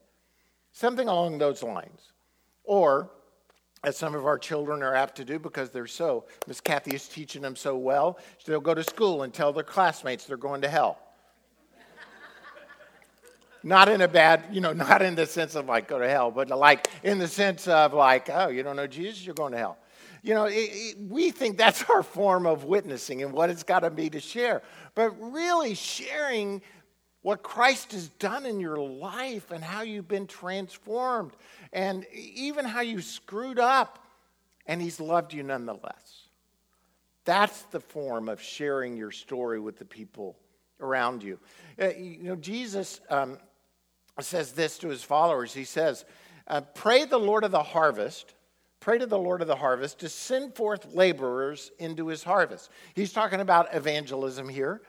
Something 0.72 1.06
along 1.06 1.38
those 1.38 1.62
lines. 1.62 2.12
Or, 2.64 3.10
as 3.82 3.96
some 3.96 4.14
of 4.14 4.26
our 4.26 4.38
children 4.38 4.82
are 4.82 4.94
apt 4.94 5.16
to 5.16 5.24
do 5.24 5.38
because 5.38 5.70
they're 5.70 5.86
so, 5.86 6.24
Miss 6.46 6.60
Kathy 6.60 6.94
is 6.94 7.08
teaching 7.08 7.40
them 7.40 7.56
so 7.56 7.76
well, 7.76 8.18
they'll 8.44 8.60
go 8.60 8.74
to 8.74 8.84
school 8.84 9.22
and 9.22 9.32
tell 9.32 9.52
their 9.52 9.64
classmates 9.64 10.24
they're 10.26 10.36
going 10.36 10.60
to 10.62 10.68
hell. 10.68 10.98
not 13.62 13.88
in 13.88 14.02
a 14.02 14.08
bad, 14.08 14.44
you 14.52 14.60
know, 14.60 14.72
not 14.74 15.00
in 15.00 15.14
the 15.14 15.26
sense 15.26 15.54
of 15.54 15.66
like 15.66 15.88
go 15.88 15.98
to 15.98 16.08
hell, 16.08 16.30
but 16.30 16.48
like 16.50 16.88
in 17.02 17.18
the 17.18 17.28
sense 17.28 17.68
of 17.68 17.94
like, 17.94 18.28
oh, 18.30 18.48
you 18.48 18.62
don't 18.62 18.76
know 18.76 18.86
Jesus, 18.86 19.24
you're 19.24 19.34
going 19.34 19.52
to 19.52 19.58
hell. 19.58 19.78
You 20.22 20.34
know, 20.34 20.44
it, 20.44 20.52
it, 20.52 20.98
we 20.98 21.30
think 21.30 21.56
that's 21.56 21.82
our 21.90 22.02
form 22.02 22.46
of 22.46 22.64
witnessing 22.64 23.22
and 23.22 23.32
what 23.32 23.48
it's 23.48 23.62
got 23.62 23.80
to 23.80 23.90
be 23.90 24.10
to 24.10 24.20
share. 24.20 24.62
But 24.94 25.10
really, 25.18 25.74
sharing 25.74 26.60
what 27.22 27.42
Christ 27.42 27.92
has 27.92 28.08
done 28.08 28.46
in 28.46 28.60
your 28.60 28.78
life 28.78 29.50
and 29.50 29.62
how 29.62 29.82
you've 29.82 30.08
been 30.08 30.26
transformed 30.26 31.32
and 31.72 32.06
even 32.12 32.64
how 32.64 32.80
you 32.80 33.02
screwed 33.02 33.58
up 33.58 34.04
and 34.66 34.80
he's 34.80 35.00
loved 35.00 35.34
you 35.34 35.42
nonetheless. 35.42 36.28
That's 37.24 37.62
the 37.64 37.80
form 37.80 38.28
of 38.28 38.40
sharing 38.40 38.96
your 38.96 39.10
story 39.10 39.60
with 39.60 39.78
the 39.78 39.84
people 39.84 40.36
around 40.80 41.22
you. 41.22 41.38
Uh, 41.80 41.88
you 41.90 42.22
know, 42.22 42.36
Jesus 42.36 43.00
um, 43.10 43.38
says 44.18 44.52
this 44.52 44.78
to 44.78 44.88
his 44.88 45.02
followers. 45.02 45.52
He 45.52 45.64
says, 45.64 46.06
uh, 46.46 46.62
Pray 46.74 47.04
the 47.04 47.18
Lord 47.18 47.44
of 47.44 47.50
the 47.50 47.62
harvest, 47.62 48.34
pray 48.80 48.96
to 48.96 49.06
the 49.06 49.18
Lord 49.18 49.42
of 49.42 49.48
the 49.48 49.56
harvest 49.56 49.98
to 50.00 50.08
send 50.08 50.54
forth 50.54 50.94
laborers 50.94 51.70
into 51.78 52.06
his 52.06 52.22
harvest. 52.22 52.70
He's 52.94 53.12
talking 53.12 53.40
about 53.40 53.74
evangelism 53.74 54.48
here. 54.48 54.80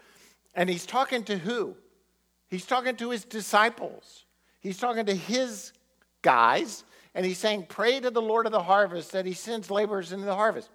And 0.56 0.70
he's 0.70 0.86
talking 0.86 1.24
to 1.26 1.38
who? 1.38 1.76
He's 2.52 2.66
talking 2.66 2.98
to 2.98 3.10
his 3.10 3.24
disciples. 3.24 4.26
He's 4.60 4.78
talking 4.78 5.06
to 5.06 5.16
his 5.16 5.72
guys, 6.22 6.84
and 7.16 7.26
he's 7.26 7.38
saying, 7.38 7.68
Pray 7.70 8.02
to 8.02 8.12
the 8.12 8.22
Lord 8.22 8.46
of 8.46 8.52
the 8.52 8.62
harvest 8.62 9.14
that 9.14 9.26
he 9.26 9.34
sends 9.34 9.72
laborers 9.72 10.12
into 10.12 10.26
the 10.26 10.36
harvest. 10.36 10.70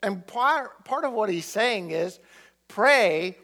And 0.00 0.24
part, 0.24 0.84
part 0.84 1.04
of 1.04 1.12
what 1.12 1.28
he's 1.28 1.44
saying 1.44 1.90
is, 1.90 2.20
Pray 2.68 3.36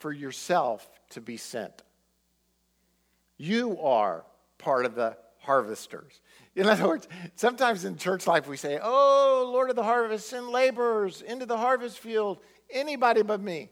for 0.00 0.12
yourself 0.12 0.86
to 1.10 1.20
be 1.20 1.36
sent. 1.36 1.82
You 3.38 3.80
are 3.80 4.24
part 4.58 4.84
of 4.84 4.96
the 4.96 5.16
harvesters. 5.38 6.20
In 6.56 6.66
other 6.66 6.88
words, 6.88 7.08
sometimes 7.36 7.84
in 7.84 7.96
church 7.96 8.26
life 8.26 8.48
we 8.48 8.56
say, 8.56 8.80
Oh, 8.82 9.48
Lord 9.52 9.70
of 9.70 9.76
the 9.76 9.84
harvest, 9.84 10.28
send 10.28 10.48
laborers 10.48 11.22
into 11.22 11.46
the 11.46 11.56
harvest 11.56 12.00
field, 12.00 12.40
anybody 12.68 13.22
but 13.22 13.40
me, 13.40 13.70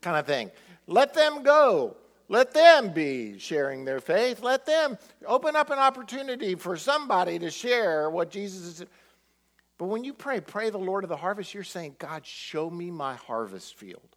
kind 0.00 0.16
of 0.16 0.26
thing. 0.26 0.50
Let 0.86 1.14
them 1.14 1.42
go. 1.42 1.96
Let 2.28 2.54
them 2.54 2.92
be 2.92 3.38
sharing 3.38 3.84
their 3.84 4.00
faith. 4.00 4.42
Let 4.42 4.64
them 4.64 4.98
open 5.26 5.56
up 5.56 5.70
an 5.70 5.78
opportunity 5.78 6.54
for 6.54 6.76
somebody 6.76 7.38
to 7.38 7.50
share 7.50 8.08
what 8.08 8.30
Jesus 8.30 8.80
is. 8.80 8.86
But 9.76 9.86
when 9.86 10.04
you 10.04 10.14
pray, 10.14 10.40
pray 10.40 10.70
the 10.70 10.78
Lord 10.78 11.04
of 11.04 11.10
the 11.10 11.16
harvest, 11.16 11.52
you're 11.52 11.64
saying, 11.64 11.96
God, 11.98 12.24
show 12.24 12.70
me 12.70 12.90
my 12.90 13.14
harvest 13.14 13.76
field. 13.76 14.16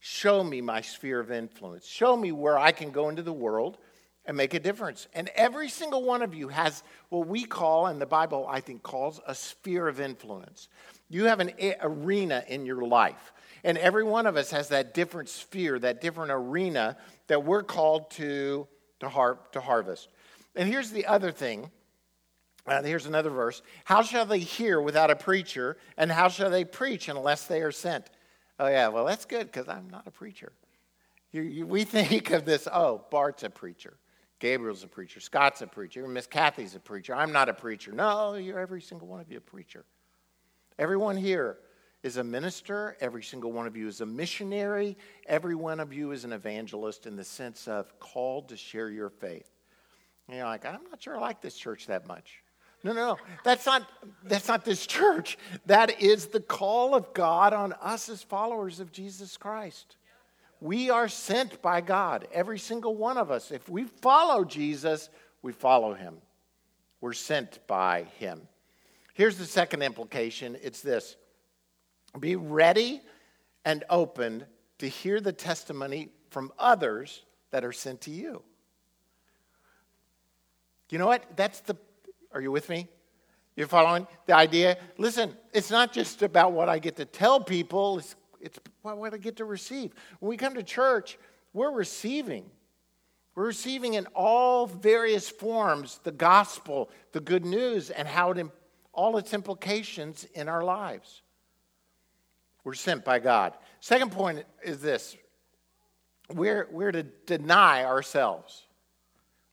Show 0.00 0.44
me 0.44 0.60
my 0.60 0.80
sphere 0.80 1.20
of 1.20 1.30
influence. 1.30 1.86
Show 1.86 2.16
me 2.16 2.32
where 2.32 2.56
I 2.56 2.72
can 2.72 2.92
go 2.92 3.08
into 3.08 3.22
the 3.22 3.32
world 3.32 3.78
and 4.24 4.36
make 4.36 4.54
a 4.54 4.60
difference. 4.60 5.08
And 5.14 5.28
every 5.34 5.68
single 5.68 6.04
one 6.04 6.22
of 6.22 6.34
you 6.34 6.48
has 6.48 6.84
what 7.08 7.26
we 7.26 7.44
call, 7.44 7.86
and 7.86 8.00
the 8.00 8.06
Bible 8.06 8.46
I 8.48 8.60
think 8.60 8.82
calls, 8.82 9.20
a 9.26 9.34
sphere 9.34 9.88
of 9.88 10.00
influence. 10.00 10.68
You 11.08 11.24
have 11.24 11.40
an 11.40 11.52
arena 11.80 12.44
in 12.46 12.64
your 12.64 12.86
life. 12.86 13.32
And 13.68 13.76
every 13.76 14.02
one 14.02 14.24
of 14.24 14.38
us 14.38 14.50
has 14.52 14.68
that 14.68 14.94
different 14.94 15.28
sphere, 15.28 15.78
that 15.78 16.00
different 16.00 16.30
arena 16.30 16.96
that 17.26 17.44
we're 17.44 17.62
called 17.62 18.10
to, 18.12 18.66
to, 19.00 19.10
har- 19.10 19.40
to 19.52 19.60
harvest. 19.60 20.08
And 20.56 20.66
here's 20.66 20.90
the 20.90 21.04
other 21.04 21.30
thing. 21.30 21.70
Uh, 22.66 22.82
here's 22.82 23.04
another 23.04 23.28
verse. 23.28 23.60
How 23.84 24.00
shall 24.00 24.24
they 24.24 24.38
hear 24.38 24.80
without 24.80 25.10
a 25.10 25.16
preacher? 25.16 25.76
And 25.98 26.10
how 26.10 26.28
shall 26.28 26.48
they 26.48 26.64
preach 26.64 27.10
unless 27.10 27.44
they 27.44 27.60
are 27.60 27.70
sent? 27.70 28.08
Oh, 28.58 28.68
yeah, 28.68 28.88
well, 28.88 29.04
that's 29.04 29.26
good 29.26 29.44
because 29.52 29.68
I'm 29.68 29.90
not 29.90 30.06
a 30.06 30.10
preacher. 30.10 30.52
You, 31.30 31.42
you, 31.42 31.66
we 31.66 31.84
think 31.84 32.30
of 32.30 32.46
this 32.46 32.66
oh, 32.72 33.04
Bart's 33.10 33.42
a 33.42 33.50
preacher. 33.50 33.98
Gabriel's 34.38 34.82
a 34.82 34.88
preacher. 34.88 35.20
Scott's 35.20 35.60
a 35.60 35.66
preacher. 35.66 36.08
Miss 36.08 36.26
Kathy's 36.26 36.74
a 36.74 36.80
preacher. 36.80 37.14
I'm 37.14 37.32
not 37.32 37.50
a 37.50 37.54
preacher. 37.54 37.92
No, 37.92 38.32
you're 38.32 38.60
every 38.60 38.80
single 38.80 39.08
one 39.08 39.20
of 39.20 39.30
you 39.30 39.36
a 39.36 39.42
preacher. 39.42 39.84
Everyone 40.78 41.18
here 41.18 41.58
is 42.02 42.16
a 42.16 42.24
minister. 42.24 42.96
Every 43.00 43.22
single 43.22 43.52
one 43.52 43.66
of 43.66 43.76
you 43.76 43.88
is 43.88 44.00
a 44.00 44.06
missionary. 44.06 44.96
Every 45.26 45.54
one 45.54 45.80
of 45.80 45.92
you 45.92 46.12
is 46.12 46.24
an 46.24 46.32
evangelist 46.32 47.06
in 47.06 47.16
the 47.16 47.24
sense 47.24 47.66
of 47.66 47.98
called 47.98 48.48
to 48.50 48.56
share 48.56 48.90
your 48.90 49.10
faith. 49.10 49.50
And 50.28 50.36
you're 50.36 50.46
like, 50.46 50.64
I'm 50.64 50.80
not 50.90 51.02
sure 51.02 51.16
I 51.16 51.20
like 51.20 51.40
this 51.40 51.56
church 51.56 51.86
that 51.86 52.06
much. 52.06 52.42
No, 52.84 52.92
no, 52.92 53.06
no. 53.06 53.18
That's 53.42 53.66
not, 53.66 53.88
that's 54.24 54.46
not 54.46 54.64
this 54.64 54.86
church. 54.86 55.36
That 55.66 56.00
is 56.00 56.26
the 56.26 56.40
call 56.40 56.94
of 56.94 57.12
God 57.12 57.52
on 57.52 57.72
us 57.74 58.08
as 58.08 58.22
followers 58.22 58.78
of 58.78 58.92
Jesus 58.92 59.36
Christ. 59.36 59.96
We 60.60 60.90
are 60.90 61.08
sent 61.08 61.60
by 61.62 61.80
God, 61.80 62.28
every 62.32 62.58
single 62.58 62.94
one 62.94 63.16
of 63.16 63.30
us. 63.30 63.50
If 63.50 63.68
we 63.68 63.84
follow 63.84 64.44
Jesus, 64.44 65.08
we 65.42 65.52
follow 65.52 65.94
him. 65.94 66.18
We're 67.00 67.12
sent 67.12 67.64
by 67.66 68.04
him. 68.18 68.42
Here's 69.14 69.38
the 69.38 69.44
second 69.44 69.82
implication 69.82 70.56
it's 70.62 70.80
this 70.80 71.16
be 72.18 72.36
ready 72.36 73.00
and 73.64 73.84
open 73.90 74.44
to 74.78 74.88
hear 74.88 75.20
the 75.20 75.32
testimony 75.32 76.10
from 76.30 76.52
others 76.58 77.24
that 77.50 77.64
are 77.64 77.72
sent 77.72 78.02
to 78.02 78.10
you. 78.10 78.42
You 80.90 80.98
know 80.98 81.06
what? 81.06 81.24
That's 81.36 81.60
the, 81.60 81.76
are 82.32 82.40
you 82.40 82.50
with 82.50 82.68
me? 82.68 82.88
You're 83.56 83.66
following 83.66 84.06
the 84.26 84.34
idea? 84.34 84.78
Listen, 84.96 85.36
it's 85.52 85.70
not 85.70 85.92
just 85.92 86.22
about 86.22 86.52
what 86.52 86.68
I 86.68 86.78
get 86.78 86.96
to 86.96 87.04
tell 87.04 87.40
people, 87.40 87.98
it's, 87.98 88.14
it's 88.40 88.58
what 88.82 89.12
I 89.12 89.18
get 89.18 89.36
to 89.36 89.44
receive. 89.44 89.92
When 90.20 90.30
we 90.30 90.36
come 90.36 90.54
to 90.54 90.62
church, 90.62 91.18
we're 91.52 91.72
receiving. 91.72 92.44
We're 93.34 93.46
receiving 93.46 93.94
in 93.94 94.06
all 94.14 94.66
various 94.66 95.28
forms 95.28 96.00
the 96.04 96.12
gospel, 96.12 96.90
the 97.12 97.20
good 97.20 97.44
news, 97.44 97.90
and 97.90 98.08
how 98.08 98.30
it, 98.30 98.46
all 98.92 99.16
its 99.16 99.34
implications 99.34 100.24
in 100.34 100.48
our 100.48 100.64
lives. 100.64 101.22
We're 102.64 102.74
sent 102.74 103.04
by 103.04 103.18
God. 103.18 103.54
Second 103.80 104.12
point 104.12 104.44
is 104.62 104.80
this 104.80 105.16
we're, 106.30 106.68
we're 106.70 106.92
to 106.92 107.02
deny 107.02 107.84
ourselves. 107.84 108.64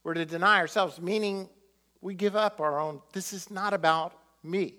We're 0.03 0.15
to 0.15 0.25
deny 0.25 0.59
ourselves, 0.59 0.99
meaning 0.99 1.49
we 2.01 2.13
give 2.13 2.35
up 2.35 2.59
our 2.59 2.79
own, 2.79 3.01
this 3.13 3.33
is 3.33 3.49
not 3.49 3.73
about 3.73 4.13
me. 4.43 4.75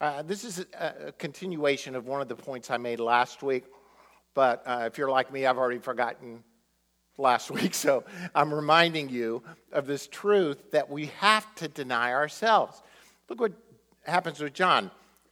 Uh, 0.00 0.22
this 0.22 0.44
is 0.44 0.66
a, 0.78 1.08
a, 1.08 1.12
continuation 1.12 1.96
of 1.96 2.06
one 2.06 2.20
of 2.20 2.28
the 2.28 2.36
points 2.36 2.70
I 2.70 2.76
made 2.76 3.00
last 3.00 3.42
week, 3.42 3.64
but 4.34 4.62
uh, 4.66 4.84
if 4.86 4.98
you're 4.98 5.10
like 5.10 5.32
me, 5.32 5.46
I've 5.46 5.56
already 5.56 5.78
forgotten 5.78 6.44
last 7.16 7.50
week, 7.50 7.74
so 7.74 8.04
I'm 8.34 8.52
reminding 8.52 9.08
you 9.08 9.42
of 9.72 9.86
this 9.86 10.06
truth 10.06 10.70
that 10.72 10.90
we 10.90 11.06
have 11.18 11.52
to 11.56 11.68
deny 11.68 12.12
ourselves. 12.12 12.82
Look 13.28 13.40
what 13.40 13.52
happens 14.04 14.40
with 14.40 14.52
John. 14.52 14.90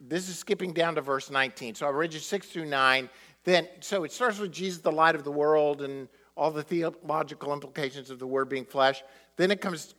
This 0.08 0.28
is 0.28 0.36
skipping 0.36 0.72
down 0.72 0.96
to 0.96 1.00
verse 1.00 1.30
19. 1.30 1.76
So 1.76 1.86
I 1.86 1.90
read 1.90 2.12
you 2.12 2.18
6 2.18 2.46
through 2.48 2.66
9. 2.66 3.08
Then, 3.44 3.68
so 3.80 4.02
it 4.04 4.12
starts 4.12 4.38
with 4.38 4.50
Jesus, 4.50 4.80
the 4.80 4.92
light 4.92 5.14
of 5.14 5.22
the 5.22 5.30
world, 5.30 5.82
and 5.82 6.08
all 6.36 6.50
the 6.50 6.62
theological 6.62 7.52
implications 7.52 8.10
of 8.10 8.18
the 8.18 8.26
word 8.26 8.48
being 8.48 8.64
flesh. 8.64 9.04
Then 9.36 9.50
it 9.50 9.60
comes, 9.60 9.94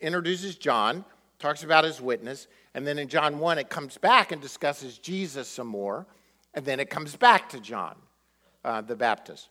introduces 0.00 0.56
John, 0.56 1.04
talks 1.38 1.64
about 1.64 1.84
his 1.84 2.00
witness. 2.00 2.46
And 2.74 2.86
then 2.86 2.98
in 2.98 3.08
John 3.08 3.38
1, 3.38 3.58
it 3.58 3.68
comes 3.68 3.98
back 3.98 4.30
and 4.30 4.40
discusses 4.40 4.98
Jesus 4.98 5.48
some 5.48 5.66
more. 5.66 6.06
And 6.54 6.64
then 6.64 6.78
it 6.78 6.90
comes 6.90 7.16
back 7.16 7.48
to 7.50 7.60
John, 7.60 7.96
uh, 8.64 8.82
the 8.82 8.96
Baptist. 8.96 9.48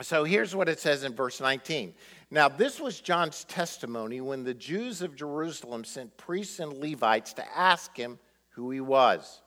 So 0.00 0.24
here's 0.24 0.56
what 0.56 0.68
it 0.68 0.80
says 0.80 1.04
in 1.04 1.14
verse 1.14 1.40
19. 1.40 1.94
Now, 2.30 2.48
this 2.48 2.80
was 2.80 3.00
John's 3.00 3.44
testimony 3.44 4.22
when 4.22 4.42
the 4.42 4.54
Jews 4.54 5.02
of 5.02 5.14
Jerusalem 5.14 5.84
sent 5.84 6.16
priests 6.16 6.60
and 6.60 6.72
Levites 6.72 7.34
to 7.34 7.58
ask 7.58 7.94
him 7.94 8.18
who 8.52 8.70
he 8.70 8.80
was. 8.80 9.42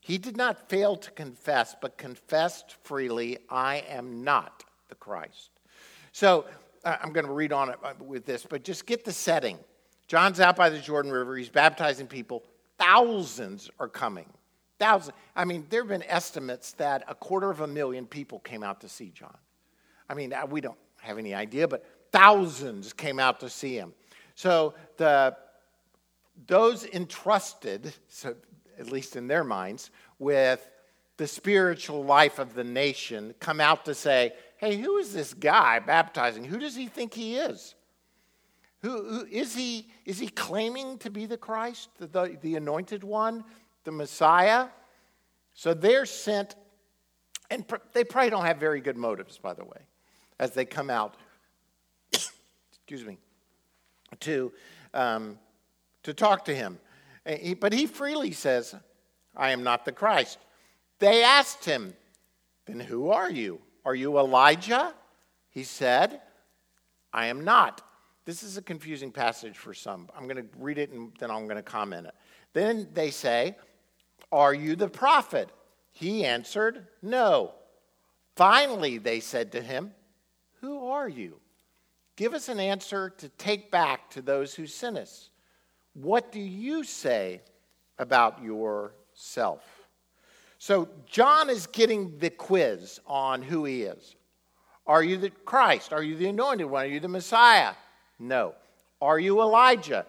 He 0.00 0.18
did 0.18 0.36
not 0.36 0.68
fail 0.68 0.96
to 0.96 1.10
confess, 1.10 1.76
but 1.80 1.98
confessed 1.98 2.76
freely, 2.82 3.38
I 3.48 3.84
am 3.88 4.24
not 4.24 4.64
the 4.88 4.94
Christ. 4.94 5.50
So 6.12 6.46
uh, 6.84 6.96
I'm 7.02 7.12
going 7.12 7.26
to 7.26 7.32
read 7.32 7.52
on 7.52 7.70
uh, 7.70 7.92
with 8.00 8.24
this, 8.24 8.46
but 8.48 8.64
just 8.64 8.86
get 8.86 9.04
the 9.04 9.12
setting. 9.12 9.58
John's 10.08 10.40
out 10.40 10.56
by 10.56 10.70
the 10.70 10.78
Jordan 10.78 11.12
River, 11.12 11.36
he's 11.36 11.50
baptizing 11.50 12.06
people. 12.06 12.42
Thousands 12.78 13.70
are 13.78 13.88
coming. 13.88 14.28
Thousands. 14.78 15.16
I 15.36 15.44
mean, 15.44 15.66
there 15.68 15.82
have 15.82 15.88
been 15.88 16.02
estimates 16.04 16.72
that 16.72 17.04
a 17.06 17.14
quarter 17.14 17.50
of 17.50 17.60
a 17.60 17.66
million 17.66 18.06
people 18.06 18.38
came 18.40 18.62
out 18.62 18.80
to 18.80 18.88
see 18.88 19.10
John. 19.10 19.36
I 20.08 20.14
mean, 20.14 20.32
uh, 20.32 20.46
we 20.46 20.62
don't 20.62 20.78
have 21.02 21.18
any 21.18 21.34
idea, 21.34 21.68
but 21.68 21.84
thousands 22.10 22.92
came 22.94 23.20
out 23.20 23.40
to 23.40 23.50
see 23.50 23.74
him. 23.74 23.92
So 24.34 24.74
the 24.96 25.36
those 26.46 26.84
entrusted, 26.86 27.92
so 28.08 28.34
at 28.78 28.90
least 28.90 29.16
in 29.16 29.28
their 29.28 29.44
minds, 29.44 29.90
with 30.18 30.68
the 31.16 31.26
spiritual 31.26 32.04
life 32.04 32.38
of 32.38 32.54
the 32.54 32.64
nation 32.64 33.34
come 33.40 33.60
out 33.60 33.84
to 33.84 33.94
say, 33.94 34.32
hey, 34.56 34.76
who 34.76 34.96
is 34.98 35.12
this 35.12 35.34
guy 35.34 35.78
baptizing? 35.78 36.44
Who 36.44 36.58
does 36.58 36.74
he 36.74 36.86
think 36.86 37.12
he 37.12 37.36
is? 37.36 37.74
Who, 38.82 39.04
who 39.04 39.26
is 39.26 39.54
he? 39.54 39.88
Is 40.06 40.18
he 40.18 40.28
claiming 40.28 40.96
to 40.98 41.10
be 41.10 41.26
the 41.26 41.36
Christ, 41.36 41.90
the, 41.98 42.06
the, 42.06 42.38
the 42.40 42.56
anointed 42.56 43.04
one, 43.04 43.44
the 43.84 43.92
Messiah? 43.92 44.68
So 45.52 45.74
they're 45.74 46.06
sent, 46.06 46.56
and 47.50 47.68
pr- 47.68 47.76
they 47.92 48.04
probably 48.04 48.30
don't 48.30 48.46
have 48.46 48.56
very 48.56 48.80
good 48.80 48.96
motives, 48.96 49.36
by 49.36 49.52
the 49.52 49.64
way, 49.64 49.82
as 50.38 50.52
they 50.52 50.64
come 50.64 50.88
out. 50.88 51.16
excuse 52.12 53.04
me, 53.04 53.18
to 54.20 54.52
um, 54.94 55.38
to 56.02 56.14
talk 56.14 56.44
to 56.46 56.54
him. 56.54 56.78
But 57.60 57.72
he 57.72 57.86
freely 57.86 58.32
says, 58.32 58.74
I 59.36 59.50
am 59.50 59.62
not 59.62 59.84
the 59.84 59.92
Christ. 59.92 60.38
They 60.98 61.22
asked 61.22 61.64
him, 61.64 61.94
Then 62.66 62.80
who 62.80 63.10
are 63.10 63.30
you? 63.30 63.60
Are 63.84 63.94
you 63.94 64.18
Elijah? 64.18 64.94
He 65.50 65.64
said, 65.64 66.20
I 67.12 67.26
am 67.26 67.44
not. 67.44 67.82
This 68.24 68.42
is 68.42 68.56
a 68.56 68.62
confusing 68.62 69.10
passage 69.10 69.56
for 69.56 69.74
some. 69.74 70.08
I'm 70.16 70.24
going 70.24 70.36
to 70.36 70.46
read 70.58 70.78
it 70.78 70.90
and 70.90 71.12
then 71.18 71.30
I'm 71.30 71.44
going 71.44 71.56
to 71.56 71.62
comment 71.62 72.06
it. 72.06 72.14
Then 72.52 72.88
they 72.92 73.10
say, 73.10 73.56
Are 74.30 74.54
you 74.54 74.76
the 74.76 74.88
prophet? 74.88 75.48
He 75.92 76.24
answered, 76.24 76.86
No. 77.02 77.54
Finally, 78.36 78.98
they 78.98 79.20
said 79.20 79.52
to 79.52 79.60
him, 79.60 79.92
Who 80.60 80.86
are 80.86 81.08
you? 81.08 81.40
Give 82.16 82.34
us 82.34 82.48
an 82.48 82.60
answer 82.60 83.10
to 83.10 83.28
take 83.30 83.70
back 83.70 84.10
to 84.10 84.22
those 84.22 84.54
who 84.54 84.66
sent 84.66 84.98
us. 84.98 85.30
What 85.94 86.32
do 86.32 86.40
you 86.40 86.84
say 86.84 87.40
about 87.98 88.42
yourself? 88.42 89.62
So, 90.58 90.88
John 91.06 91.48
is 91.48 91.66
getting 91.66 92.18
the 92.18 92.30
quiz 92.30 93.00
on 93.06 93.42
who 93.42 93.64
he 93.64 93.82
is. 93.82 94.14
Are 94.86 95.02
you 95.02 95.16
the 95.16 95.30
Christ? 95.30 95.92
Are 95.92 96.02
you 96.02 96.16
the 96.16 96.26
anointed 96.26 96.66
one? 96.66 96.84
Are 96.84 96.88
you 96.88 97.00
the 97.00 97.08
Messiah? 97.08 97.72
No. 98.18 98.54
Are 99.00 99.18
you 99.18 99.40
Elijah? 99.40 100.04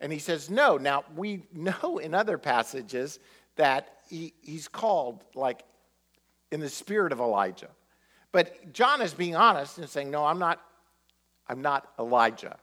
And 0.00 0.12
he 0.12 0.18
says, 0.18 0.50
No. 0.50 0.76
Now, 0.76 1.04
we 1.16 1.44
know 1.52 1.98
in 1.98 2.14
other 2.14 2.38
passages 2.38 3.18
that 3.56 3.88
he, 4.08 4.34
he's 4.42 4.68
called 4.68 5.24
like 5.34 5.62
in 6.50 6.60
the 6.60 6.68
spirit 6.68 7.12
of 7.12 7.20
Elijah. 7.20 7.70
But 8.30 8.72
John 8.72 9.00
is 9.00 9.14
being 9.14 9.36
honest 9.36 9.78
and 9.78 9.88
saying, 9.88 10.10
No, 10.10 10.24
I'm 10.24 10.38
not, 10.38 10.60
I'm 11.48 11.62
not 11.62 11.88
Elijah. 11.98 12.56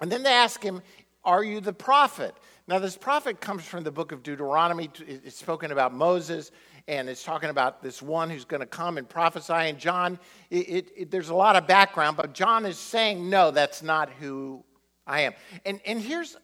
And 0.00 0.12
then 0.12 0.22
they 0.22 0.32
ask 0.32 0.62
him, 0.62 0.82
are 1.28 1.44
you 1.44 1.60
the 1.60 1.74
prophet? 1.74 2.34
Now, 2.66 2.78
this 2.78 2.96
prophet 2.96 3.38
comes 3.38 3.62
from 3.62 3.84
the 3.84 3.90
book 3.90 4.12
of 4.12 4.22
Deuteronomy. 4.22 4.88
It's 5.06 5.36
spoken 5.36 5.72
about 5.72 5.92
Moses, 5.92 6.50
and 6.88 7.06
it's 7.06 7.22
talking 7.22 7.50
about 7.50 7.82
this 7.82 8.00
one 8.00 8.30
who's 8.30 8.46
going 8.46 8.60
to 8.60 8.66
come 8.66 8.96
and 8.96 9.06
prophesy. 9.06 9.52
And 9.52 9.78
John, 9.78 10.18
it, 10.48 10.56
it, 10.56 10.92
it, 10.96 11.10
there's 11.10 11.28
a 11.28 11.34
lot 11.34 11.54
of 11.54 11.66
background, 11.66 12.16
but 12.16 12.32
John 12.32 12.64
is 12.64 12.78
saying, 12.78 13.28
no, 13.28 13.50
that's 13.50 13.82
not 13.82 14.08
who 14.08 14.64
I 15.06 15.20
am. 15.20 15.34
And, 15.66 15.82
and 15.84 16.00
here's, 16.00 16.38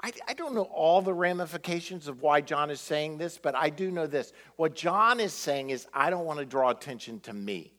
I, 0.00 0.12
I 0.28 0.34
don't 0.34 0.54
know 0.54 0.62
all 0.72 1.02
the 1.02 1.14
ramifications 1.14 2.06
of 2.06 2.22
why 2.22 2.40
John 2.40 2.70
is 2.70 2.80
saying 2.80 3.18
this, 3.18 3.36
but 3.36 3.56
I 3.56 3.68
do 3.68 3.90
know 3.90 4.06
this. 4.06 4.32
What 4.54 4.76
John 4.76 5.18
is 5.18 5.32
saying 5.32 5.70
is, 5.70 5.88
I 5.92 6.08
don't 6.08 6.24
want 6.24 6.38
to 6.38 6.44
draw 6.44 6.70
attention 6.70 7.18
to 7.20 7.32
me, 7.32 7.72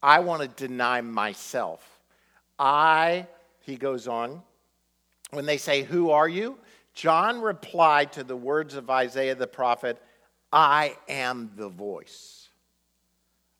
I 0.00 0.20
want 0.20 0.42
to 0.42 0.48
deny 0.48 1.00
myself. 1.00 1.82
I 2.60 3.26
he 3.66 3.76
goes 3.76 4.06
on, 4.06 4.42
when 5.32 5.44
they 5.44 5.58
say, 5.58 5.82
Who 5.82 6.10
are 6.10 6.28
you? 6.28 6.56
John 6.94 7.40
replied 7.42 8.12
to 8.12 8.24
the 8.24 8.36
words 8.36 8.74
of 8.74 8.88
Isaiah 8.88 9.34
the 9.34 9.46
prophet, 9.46 10.00
I 10.52 10.96
am 11.08 11.50
the 11.56 11.68
voice 11.68 12.48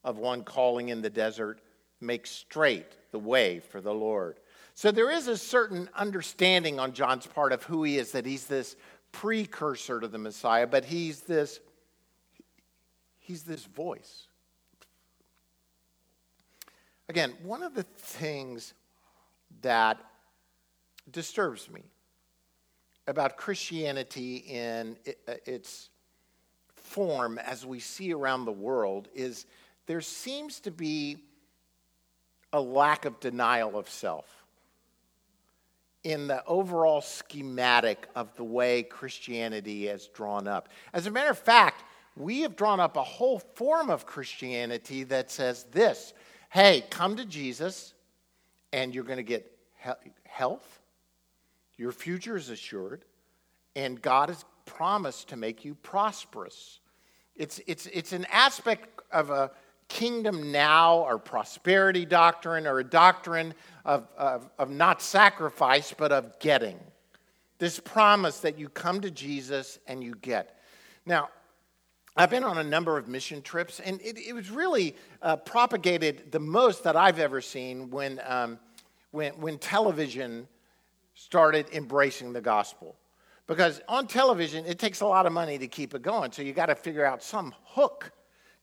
of 0.04 0.16
one 0.16 0.44
calling 0.44 0.88
in 0.88 1.02
the 1.02 1.10
desert, 1.10 1.60
make 2.00 2.26
straight 2.26 2.92
the 3.10 3.18
way 3.18 3.58
for 3.58 3.80
the 3.80 3.92
Lord. 3.92 4.38
So 4.74 4.92
there 4.92 5.10
is 5.10 5.26
a 5.26 5.36
certain 5.36 5.88
understanding 5.94 6.78
on 6.78 6.92
John's 6.92 7.26
part 7.26 7.52
of 7.52 7.64
who 7.64 7.82
he 7.82 7.98
is, 7.98 8.12
that 8.12 8.24
he's 8.24 8.46
this 8.46 8.76
precursor 9.10 10.00
to 10.00 10.08
the 10.08 10.18
Messiah, 10.18 10.66
but 10.66 10.84
he's 10.84 11.22
this 11.22 11.60
he's 13.18 13.42
this 13.42 13.64
voice. 13.64 14.28
Again, 17.08 17.34
one 17.42 17.62
of 17.62 17.74
the 17.74 17.82
things 17.82 18.72
that 19.66 19.98
disturbs 21.11 21.68
me 21.68 21.83
about 23.09 23.37
Christianity 23.37 24.37
in 24.37 24.96
uh, 25.26 25.35
its 25.44 25.90
form 26.76 27.38
as 27.38 27.66
we 27.66 27.81
see 27.81 28.12
around 28.12 28.44
the 28.44 28.52
world 28.52 29.09
is 29.12 29.44
there 29.87 30.00
seems 30.00 30.61
to 30.61 30.70
be 30.70 31.16
a 32.52 32.61
lack 32.61 33.05
of 33.05 33.18
denial 33.18 33.76
of 33.76 33.88
self 33.88 34.44
in 36.05 36.29
the 36.29 36.44
overall 36.46 37.00
schematic 37.00 38.07
of 38.14 38.37
the 38.37 38.44
way 38.44 38.85
Christianity 38.85 39.88
is 39.88 40.07
drawn 40.14 40.46
up. 40.46 40.68
As 40.92 41.09
a 41.09 41.11
matter 41.11 41.31
of 41.31 41.38
fact, 41.38 41.83
we 42.16 42.42
have 42.42 42.55
drawn 42.55 42.79
up 42.79 42.96
a 42.96 43.02
whole 43.02 43.40
form 43.40 43.90
of 43.90 44.07
Christianity 44.07 45.02
that 45.05 45.33
says 45.33 45.64
this 45.72 46.14
hey, 46.50 46.85
come 46.88 47.16
to 47.16 47.24
Jesus, 47.24 47.92
and 48.72 48.94
you're 48.94 49.05
going 49.05 49.16
to 49.16 49.24
get 49.24 49.55
health, 50.25 50.81
your 51.77 51.92
future 51.92 52.37
is 52.37 52.49
assured, 52.49 53.05
and 53.75 54.01
God 54.01 54.29
has 54.29 54.44
promised 54.64 55.29
to 55.29 55.37
make 55.37 55.64
you 55.64 55.75
prosperous. 55.75 56.81
It's, 57.35 57.61
it's, 57.66 57.87
it's 57.87 58.12
an 58.12 58.27
aspect 58.33 59.03
of 59.12 59.31
a 59.31 59.51
kingdom 59.88 60.51
now 60.51 60.99
or 60.99 61.18
prosperity 61.18 62.05
doctrine 62.05 62.66
or 62.66 62.81
a 62.81 62.85
doctrine 62.85 63.55
of, 63.85 64.09
of, 64.16 64.49
of 64.59 64.70
not 64.70 65.01
sacrifice 65.01 65.94
but 65.96 66.12
of 66.12 66.38
getting. 66.40 66.79
This 67.59 67.79
promise 67.79 68.40
that 68.40 68.59
you 68.59 68.68
come 68.68 69.01
to 69.01 69.11
Jesus 69.11 69.79
and 69.87 70.03
you 70.03 70.14
get. 70.16 70.59
Now, 71.07 71.29
I've 72.16 72.31
been 72.31 72.44
on 72.44 72.59
a 72.59 72.64
number 72.64 72.96
of 72.96 73.09
mission 73.09 73.42
trips, 73.42 73.79
and 73.79 74.01
it, 74.01 74.18
it 74.18 74.35
was 74.35 74.51
really 74.51 74.96
uh, 75.20 75.37
propagated 75.37 76.33
the 76.33 76.40
most 76.40 76.85
that 76.85 76.96
I've 76.96 77.18
ever 77.18 77.42
seen 77.42 77.90
when, 77.90 78.20
um, 78.25 78.59
when, 79.16 79.33
when 79.40 79.59
television 79.59 80.46
started 81.14 81.66
embracing 81.72 82.35
the 82.35 82.40
gospel. 82.40 82.94
Because 83.46 83.81
on 83.88 84.07
television, 84.07 84.66
it 84.66 84.79
takes 84.79 85.00
a 85.00 85.07
lot 85.07 85.24
of 85.24 85.33
money 85.33 85.57
to 85.57 85.66
keep 85.66 85.94
it 85.94 86.02
going, 86.02 86.33
so 86.33 86.42
you 86.42 86.52
got 86.52 86.66
to 86.66 86.74
figure 86.74 87.07
out 87.07 87.22
some 87.22 87.55
hook 87.64 88.12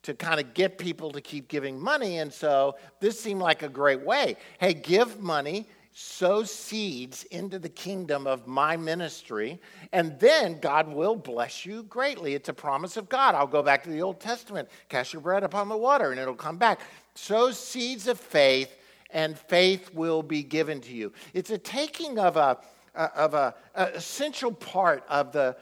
to 0.04 0.14
kind 0.14 0.40
of 0.40 0.54
get 0.54 0.78
people 0.78 1.12
to 1.12 1.22
keep 1.22 1.48
giving 1.48 1.80
money. 1.80 2.20
And 2.20 2.32
so 2.32 2.76
this 3.00 3.20
seemed 3.20 3.42
like 3.42 3.64
a 3.64 3.70
great 3.70 4.02
way. 4.02 4.36
Hey, 4.60 4.74
give 4.74 5.20
money 5.20 5.68
sow 5.96 6.44
seeds 6.44 7.24
into 7.26 7.60
the 7.60 7.70
kingdom 7.70 8.26
of 8.26 8.48
my 8.48 8.76
ministry, 8.76 9.60
and 9.92 10.20
then 10.20 10.60
God 10.60 10.88
will 10.88 11.16
bless 11.16 11.66
you 11.66 11.84
greatly. 11.84 12.34
It's 12.34 12.50
a 12.50 12.54
promise 12.54 12.98
of 12.98 13.08
God. 13.10 13.36
I'll 13.36 13.48
go 13.48 13.62
back 13.62 13.84
to 13.84 13.90
the 13.90 14.02
Old 14.02 14.20
Testament 14.20 14.68
cast 14.90 15.14
your 15.14 15.22
bread 15.22 15.44
upon 15.44 15.70
the 15.70 15.78
water, 15.78 16.12
and 16.12 16.20
it'll 16.20 16.34
come 16.36 16.58
back. 16.58 16.82
Sow 17.16 17.52
seeds 17.52 18.08
of 18.08 18.20
faith, 18.20 18.76
and 19.14 19.38
faith 19.38 19.94
will 19.94 20.24
be 20.24 20.44
given 20.44 20.82
to 20.82 20.94
you. 20.94 21.14
It's 21.34 21.52
a 21.52 21.58
taking 21.58 22.20
of 22.20 22.36
a 22.36 22.58
of 22.96 23.34
a, 23.34 23.56
a 23.74 23.86
essential 23.86 24.52
part 24.52 25.04
of 25.08 25.32
the 25.32 25.56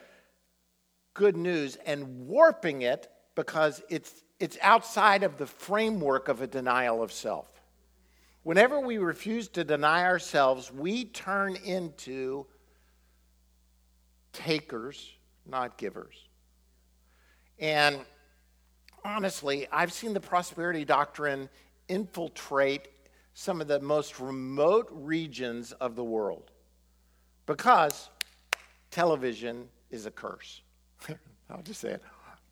good 1.14 1.38
news 1.38 1.78
and 1.86 2.28
warping 2.28 2.82
it 2.82 3.10
because 3.36 3.84
it's 3.90 4.24
it's 4.40 4.58
outside 4.62 5.24
of 5.24 5.38
the 5.38 5.46
framework 5.46 6.28
of 6.28 6.42
a 6.42 6.48
denial 6.48 7.04
of 7.04 7.12
self. 7.12 7.48
Whenever 8.44 8.80
we 8.80 8.98
refuse 8.98 9.48
to 9.50 9.64
deny 9.64 10.04
ourselves, 10.04 10.72
we 10.74 11.06
turn 11.06 11.56
into 11.58 12.48
takers, 14.34 15.12
not 15.46 15.78
givers. 15.78 16.16
And 17.60 18.00
honestly, 19.06 19.68
I've 19.72 19.94
seen 19.94 20.14
the 20.14 20.20
prosperity 20.20 20.86
doctrine 20.86 21.50
infiltrate 21.88 22.88
some 23.34 23.62
of 23.62 23.68
the 23.68 23.80
most 23.80 24.20
remote 24.20 24.88
regions 24.92 25.72
of 25.74 25.96
the 25.96 26.04
world 26.04 26.52
because 27.46 28.10
television 28.90 29.68
is 29.90 30.06
a 30.06 30.12
curse. 30.12 30.62
I'll 31.50 31.62
just 31.64 31.82
say 31.82 31.92
it, 31.92 32.04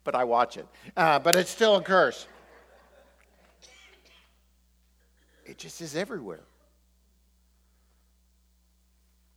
but 0.03 0.15
I 0.15 0.23
watch 0.23 0.57
it. 0.57 0.67
Uh, 0.95 1.19
but 1.19 1.35
it's 1.35 1.49
still 1.49 1.75
a 1.75 1.81
curse. 1.81 2.27
It 5.45 5.57
just 5.57 5.81
is 5.81 5.95
everywhere. 5.95 6.43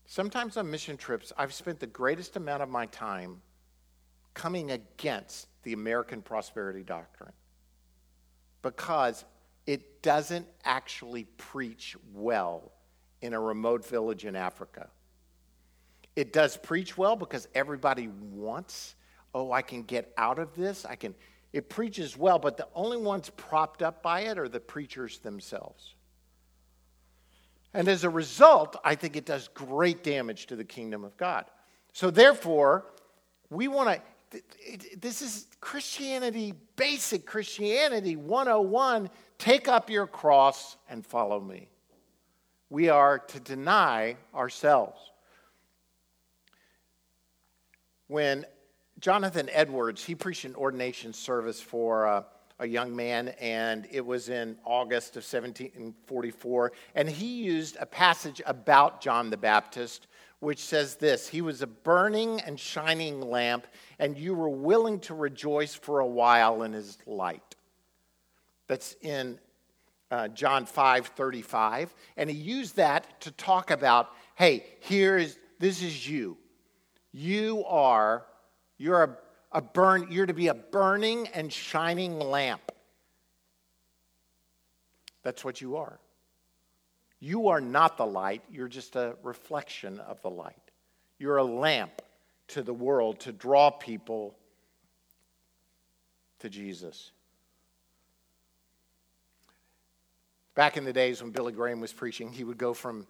Sometimes 0.06 0.58
on 0.58 0.70
mission 0.70 0.98
trips, 0.98 1.32
I've 1.38 1.54
spent 1.54 1.80
the 1.80 1.86
greatest 1.86 2.36
amount 2.36 2.62
of 2.62 2.68
my 2.68 2.84
time 2.86 3.40
coming 4.34 4.70
against 4.70 5.48
the 5.62 5.72
American 5.72 6.20
prosperity 6.20 6.82
doctrine 6.82 7.32
because 8.60 9.24
it 9.66 10.02
doesn't 10.02 10.46
actually 10.64 11.24
preach 11.36 11.96
well 12.12 12.72
in 13.20 13.34
a 13.34 13.40
remote 13.40 13.86
village 13.86 14.24
in 14.24 14.34
Africa. 14.36 14.88
It 16.16 16.32
does 16.32 16.56
preach 16.56 16.98
well 16.98 17.16
because 17.16 17.48
everybody 17.54 18.08
wants, 18.08 18.96
oh, 19.34 19.52
I 19.52 19.62
can 19.62 19.82
get 19.82 20.12
out 20.16 20.38
of 20.38 20.54
this. 20.54 20.84
I 20.84 20.96
can 20.96 21.14
it 21.52 21.68
preaches 21.68 22.16
well, 22.16 22.38
but 22.38 22.56
the 22.56 22.68
only 22.74 22.96
ones 22.96 23.30
propped 23.36 23.82
up 23.82 24.02
by 24.02 24.22
it 24.22 24.38
are 24.38 24.48
the 24.48 24.60
preachers 24.60 25.18
themselves. 25.18 25.94
And 27.74 27.88
as 27.88 28.04
a 28.04 28.10
result, 28.10 28.76
I 28.84 28.94
think 28.94 29.16
it 29.16 29.26
does 29.26 29.48
great 29.48 30.02
damage 30.02 30.46
to 30.46 30.56
the 30.56 30.64
kingdom 30.64 31.04
of 31.04 31.16
God. 31.16 31.44
So, 31.92 32.10
therefore, 32.10 32.86
we 33.50 33.68
want 33.68 33.90
to, 33.90 34.02
this 34.96 35.22
is 35.22 35.46
Christianity, 35.60 36.54
basic 36.76 37.26
Christianity 37.26 38.16
101 38.16 39.10
take 39.38 39.68
up 39.68 39.90
your 39.90 40.06
cross 40.06 40.76
and 40.88 41.04
follow 41.04 41.40
me. 41.40 41.68
We 42.70 42.88
are 42.88 43.18
to 43.18 43.40
deny 43.40 44.16
ourselves. 44.34 44.98
When 48.06 48.46
Jonathan 49.00 49.48
Edwards, 49.52 50.04
he 50.04 50.14
preached 50.14 50.44
an 50.44 50.54
ordination 50.54 51.12
service 51.12 51.60
for. 51.60 52.06
Uh, 52.06 52.22
a 52.62 52.66
young 52.66 52.94
man, 52.94 53.28
and 53.40 53.88
it 53.90 54.06
was 54.06 54.28
in 54.28 54.56
August 54.64 55.16
of 55.16 55.24
1744. 55.24 56.72
And 56.94 57.08
he 57.08 57.42
used 57.42 57.76
a 57.80 57.86
passage 57.86 58.40
about 58.46 59.00
John 59.00 59.30
the 59.30 59.36
Baptist, 59.36 60.06
which 60.42 60.58
says 60.58 60.96
this 60.96 61.28
He 61.28 61.40
was 61.40 61.62
a 61.62 61.68
burning 61.68 62.40
and 62.40 62.58
shining 62.58 63.20
lamp, 63.20 63.66
and 64.00 64.18
you 64.18 64.34
were 64.34 64.48
willing 64.48 64.98
to 65.00 65.14
rejoice 65.14 65.72
for 65.72 66.00
a 66.00 66.06
while 66.06 66.64
in 66.64 66.72
his 66.72 66.98
light. 67.06 67.54
That's 68.66 68.96
in 69.02 69.38
uh, 70.10 70.28
John 70.28 70.66
5 70.66 71.06
35. 71.06 71.94
And 72.16 72.28
he 72.28 72.36
used 72.36 72.74
that 72.76 73.20
to 73.20 73.30
talk 73.30 73.70
about 73.70 74.10
hey, 74.34 74.66
here 74.80 75.16
is 75.16 75.38
this 75.60 75.80
is 75.80 76.08
you. 76.08 76.36
You 77.12 77.64
are, 77.66 78.26
you're 78.78 79.04
a 79.04 79.16
a 79.52 79.60
burn, 79.60 80.08
you're 80.10 80.26
to 80.26 80.34
be 80.34 80.48
a 80.48 80.54
burning 80.54 81.28
and 81.28 81.52
shining 81.52 82.18
lamp. 82.18 82.72
That's 85.22 85.44
what 85.44 85.60
you 85.60 85.76
are. 85.76 86.00
You 87.24 87.50
are 87.50 87.60
not 87.60 87.98
the 87.98 88.04
light, 88.04 88.42
you're 88.50 88.66
just 88.66 88.96
a 88.96 89.14
reflection 89.22 90.00
of 90.00 90.20
the 90.22 90.28
light. 90.28 90.56
You're 91.20 91.36
a 91.36 91.44
lamp 91.44 92.02
to 92.48 92.62
the 92.62 92.74
world 92.74 93.20
to 93.20 93.30
draw 93.30 93.70
people 93.70 94.34
to 96.40 96.50
Jesus. 96.50 97.12
Back 100.56 100.76
in 100.76 100.84
the 100.84 100.92
days 100.92 101.22
when 101.22 101.30
Billy 101.30 101.52
Graham 101.52 101.80
was 101.80 101.92
preaching, 101.92 102.32
he 102.32 102.42
would 102.42 102.58
go 102.58 102.74
from 102.74 103.06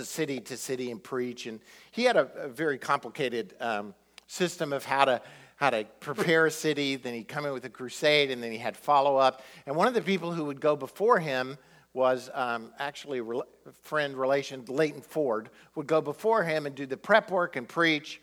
city 0.00 0.38
to 0.38 0.56
city 0.56 0.92
and 0.92 1.02
preach, 1.02 1.46
and 1.46 1.58
he 1.90 2.04
had 2.04 2.16
a, 2.16 2.30
a 2.36 2.48
very 2.48 2.78
complicated 2.78 3.56
um, 3.58 3.96
system 4.28 4.72
of 4.72 4.84
how 4.84 5.06
to 5.06 5.20
how 5.56 5.70
to 5.70 5.84
prepare 5.98 6.46
a 6.46 6.52
city. 6.52 6.94
Then 6.94 7.14
he'd 7.14 7.26
come 7.26 7.46
in 7.46 7.52
with 7.52 7.64
a 7.64 7.68
crusade, 7.68 8.30
and 8.30 8.40
then 8.40 8.52
he 8.52 8.58
had 8.58 8.76
follow 8.76 9.16
up. 9.16 9.42
And 9.66 9.74
one 9.74 9.88
of 9.88 9.94
the 9.94 10.02
people 10.02 10.32
who 10.32 10.44
would 10.44 10.60
go 10.60 10.76
before 10.76 11.18
him 11.18 11.58
was 11.94 12.28
um, 12.34 12.72
actually 12.78 13.20
a 13.20 13.72
friend, 13.82 14.16
relation, 14.16 14.64
Leighton 14.66 15.00
Ford, 15.00 15.48
would 15.76 15.86
go 15.86 16.00
before 16.00 16.42
him 16.42 16.66
and 16.66 16.74
do 16.74 16.86
the 16.86 16.96
prep 16.96 17.30
work 17.30 17.54
and 17.56 17.68
preach. 17.68 18.20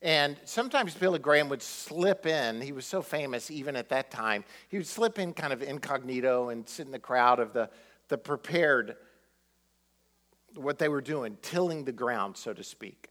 And 0.00 0.36
sometimes 0.44 0.94
Billy 0.94 1.18
Graham 1.18 1.48
would 1.48 1.60
slip 1.60 2.24
in. 2.24 2.60
He 2.60 2.70
was 2.70 2.86
so 2.86 3.02
famous 3.02 3.50
even 3.50 3.74
at 3.74 3.88
that 3.88 4.12
time. 4.12 4.44
He 4.68 4.76
would 4.76 4.86
slip 4.86 5.18
in 5.18 5.34
kind 5.34 5.52
of 5.52 5.60
incognito 5.62 6.50
and 6.50 6.66
sit 6.68 6.86
in 6.86 6.92
the 6.92 7.00
crowd 7.00 7.40
of 7.40 7.52
the, 7.52 7.68
the 8.06 8.16
prepared, 8.16 8.96
what 10.54 10.78
they 10.78 10.88
were 10.88 11.00
doing, 11.00 11.36
tilling 11.42 11.84
the 11.84 11.92
ground, 11.92 12.36
so 12.36 12.52
to 12.52 12.62
speak. 12.62 13.08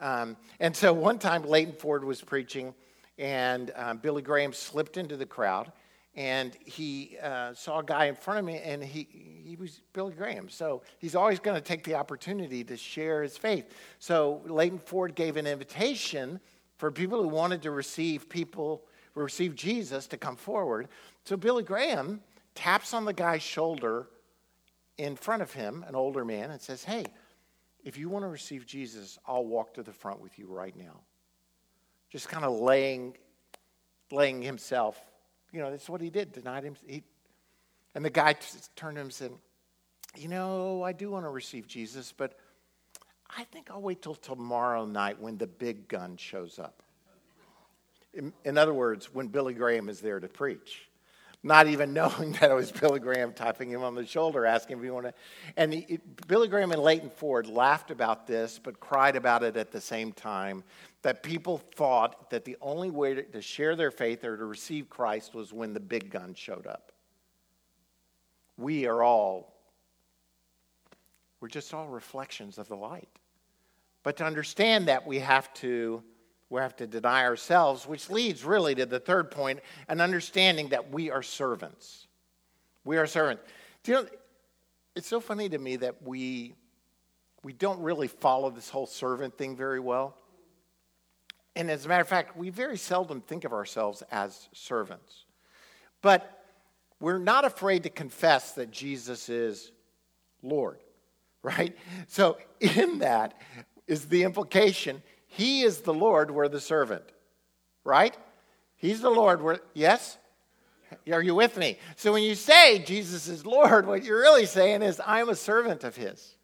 Um, 0.00 0.36
and 0.58 0.76
so 0.76 0.92
one 0.92 1.20
time 1.20 1.44
Leighton 1.44 1.74
Ford 1.74 2.02
was 2.02 2.20
preaching, 2.20 2.74
and 3.16 3.70
um, 3.76 3.98
Billy 3.98 4.22
Graham 4.22 4.52
slipped 4.52 4.96
into 4.96 5.16
the 5.16 5.26
crowd, 5.26 5.70
and 6.16 6.56
he 6.64 7.16
uh, 7.22 7.54
saw 7.54 7.80
a 7.80 7.84
guy 7.84 8.06
in 8.06 8.14
front 8.14 8.38
of 8.38 8.44
me, 8.44 8.58
and 8.58 8.82
he, 8.82 9.08
he 9.44 9.56
was 9.56 9.80
Billy 9.92 10.12
Graham. 10.12 10.48
So 10.48 10.82
he's 10.98 11.14
always 11.14 11.40
going 11.40 11.56
to 11.56 11.60
take 11.60 11.84
the 11.84 11.94
opportunity 11.94 12.64
to 12.64 12.76
share 12.76 13.22
his 13.22 13.36
faith. 13.36 13.68
So 13.98 14.42
Leighton 14.46 14.78
Ford 14.78 15.14
gave 15.14 15.36
an 15.36 15.46
invitation 15.46 16.40
for 16.76 16.90
people 16.90 17.22
who 17.22 17.28
wanted 17.28 17.62
to 17.62 17.70
receive 17.70 18.28
people, 18.28 18.84
receive 19.14 19.54
Jesus 19.54 20.06
to 20.08 20.16
come 20.16 20.36
forward. 20.36 20.88
So 21.24 21.36
Billy 21.36 21.62
Graham 21.62 22.20
taps 22.54 22.94
on 22.94 23.04
the 23.04 23.12
guy's 23.12 23.42
shoulder 23.42 24.08
in 24.98 25.16
front 25.16 25.42
of 25.42 25.52
him, 25.52 25.84
an 25.88 25.94
older 25.94 26.24
man, 26.24 26.50
and 26.50 26.60
says, 26.60 26.84
Hey, 26.84 27.04
if 27.84 27.98
you 27.98 28.08
want 28.08 28.24
to 28.24 28.28
receive 28.28 28.66
Jesus, 28.66 29.18
I'll 29.26 29.44
walk 29.44 29.74
to 29.74 29.82
the 29.82 29.92
front 29.92 30.20
with 30.20 30.38
you 30.38 30.46
right 30.46 30.76
now 30.76 31.00
just 32.14 32.28
kind 32.28 32.44
of 32.44 32.60
laying, 32.60 33.12
laying 34.12 34.40
himself. 34.40 35.02
You 35.54 35.60
know, 35.60 35.70
that's 35.70 35.88
what 35.88 36.00
he 36.00 36.10
did, 36.10 36.32
denied 36.32 36.64
him. 36.64 36.74
He, 36.84 37.04
and 37.94 38.04
the 38.04 38.10
guy 38.10 38.32
t- 38.32 38.58
turned 38.74 38.96
to 38.96 39.02
him 39.02 39.06
and 39.06 39.14
said, 39.14 39.30
You 40.16 40.26
know, 40.26 40.82
I 40.82 40.92
do 40.92 41.12
want 41.12 41.26
to 41.26 41.28
receive 41.28 41.68
Jesus, 41.68 42.12
but 42.12 42.36
I 43.30 43.44
think 43.44 43.70
I'll 43.70 43.80
wait 43.80 44.02
till 44.02 44.16
tomorrow 44.16 44.84
night 44.84 45.20
when 45.20 45.38
the 45.38 45.46
big 45.46 45.86
gun 45.86 46.16
shows 46.16 46.58
up. 46.58 46.82
In, 48.12 48.32
in 48.44 48.58
other 48.58 48.74
words, 48.74 49.14
when 49.14 49.28
Billy 49.28 49.54
Graham 49.54 49.88
is 49.88 50.00
there 50.00 50.18
to 50.18 50.26
preach 50.26 50.88
not 51.44 51.68
even 51.68 51.92
knowing 51.92 52.32
that 52.40 52.50
it 52.50 52.54
was 52.54 52.72
Billy 52.72 52.98
Graham 52.98 53.32
tapping 53.32 53.70
him 53.70 53.84
on 53.84 53.94
the 53.94 54.04
shoulder, 54.04 54.44
asking 54.46 54.78
if 54.78 54.82
he 54.82 54.90
wanted. 54.90 55.14
And 55.56 55.72
he, 55.72 56.00
Billy 56.26 56.48
Graham 56.48 56.72
and 56.72 56.82
Leighton 56.82 57.10
Ford 57.10 57.46
laughed 57.46 57.92
about 57.92 58.26
this, 58.26 58.58
but 58.60 58.80
cried 58.80 59.14
about 59.14 59.44
it 59.44 59.56
at 59.56 59.70
the 59.70 59.80
same 59.80 60.12
time. 60.12 60.64
That 61.02 61.22
people 61.22 61.58
thought 61.58 62.30
that 62.30 62.46
the 62.46 62.56
only 62.62 62.90
way 62.90 63.14
to, 63.14 63.22
to 63.22 63.42
share 63.42 63.76
their 63.76 63.90
faith 63.90 64.24
or 64.24 64.36
to 64.36 64.44
receive 64.46 64.88
Christ 64.88 65.34
was 65.34 65.52
when 65.52 65.74
the 65.74 65.80
big 65.80 66.10
gun 66.10 66.34
showed 66.34 66.66
up. 66.66 66.90
We 68.56 68.86
are 68.86 69.02
all, 69.02 69.54
we're 71.40 71.48
just 71.48 71.74
all 71.74 71.88
reflections 71.88 72.56
of 72.56 72.68
the 72.68 72.76
light. 72.76 73.08
But 74.02 74.16
to 74.18 74.24
understand 74.24 74.88
that, 74.88 75.06
we 75.06 75.18
have 75.18 75.52
to 75.54 76.02
We 76.54 76.60
have 76.60 76.76
to 76.76 76.86
deny 76.86 77.24
ourselves, 77.24 77.84
which 77.84 78.08
leads 78.08 78.44
really 78.44 78.76
to 78.76 78.86
the 78.86 79.00
third 79.00 79.32
point 79.32 79.58
an 79.88 80.00
understanding 80.00 80.68
that 80.68 80.88
we 80.88 81.10
are 81.10 81.20
servants. 81.20 82.06
We 82.84 82.96
are 82.96 83.08
servants. 83.08 83.42
Do 83.82 83.90
you 83.90 83.98
know, 83.98 84.08
it's 84.94 85.08
so 85.08 85.18
funny 85.18 85.48
to 85.48 85.58
me 85.58 85.74
that 85.74 86.00
we, 86.04 86.54
we 87.42 87.54
don't 87.54 87.80
really 87.80 88.06
follow 88.06 88.50
this 88.50 88.70
whole 88.70 88.86
servant 88.86 89.36
thing 89.36 89.56
very 89.56 89.80
well. 89.80 90.16
And 91.56 91.72
as 91.72 91.86
a 91.86 91.88
matter 91.88 92.02
of 92.02 92.08
fact, 92.08 92.36
we 92.36 92.50
very 92.50 92.78
seldom 92.78 93.20
think 93.20 93.42
of 93.42 93.52
ourselves 93.52 94.04
as 94.12 94.48
servants. 94.52 95.24
But 96.02 96.44
we're 97.00 97.18
not 97.18 97.44
afraid 97.44 97.82
to 97.82 97.90
confess 97.90 98.52
that 98.52 98.70
Jesus 98.70 99.28
is 99.28 99.72
Lord, 100.40 100.78
right? 101.42 101.76
So, 102.06 102.38
in 102.60 103.00
that 103.00 103.34
is 103.88 104.06
the 104.06 104.22
implication 104.22 105.02
He 105.36 105.62
is 105.62 105.80
the 105.80 105.94
Lord, 105.94 106.30
we're 106.30 106.48
the 106.48 106.60
servant, 106.60 107.02
right? 107.82 108.16
He's 108.76 109.00
the 109.00 109.10
Lord, 109.10 109.42
we're, 109.42 109.58
yes? 109.72 110.16
Are 111.10 111.22
you 111.22 111.34
with 111.34 111.56
me? 111.56 111.78
So, 111.96 112.12
when 112.12 112.22
you 112.22 112.36
say 112.36 112.78
Jesus 112.78 113.26
is 113.26 113.44
Lord, 113.44 113.86
what 113.86 114.04
you're 114.04 114.20
really 114.20 114.46
saying 114.46 114.82
is, 114.82 115.00
I'm 115.04 115.28
a 115.28 115.34
servant 115.34 115.82
of 115.82 115.96
His. 115.96 116.36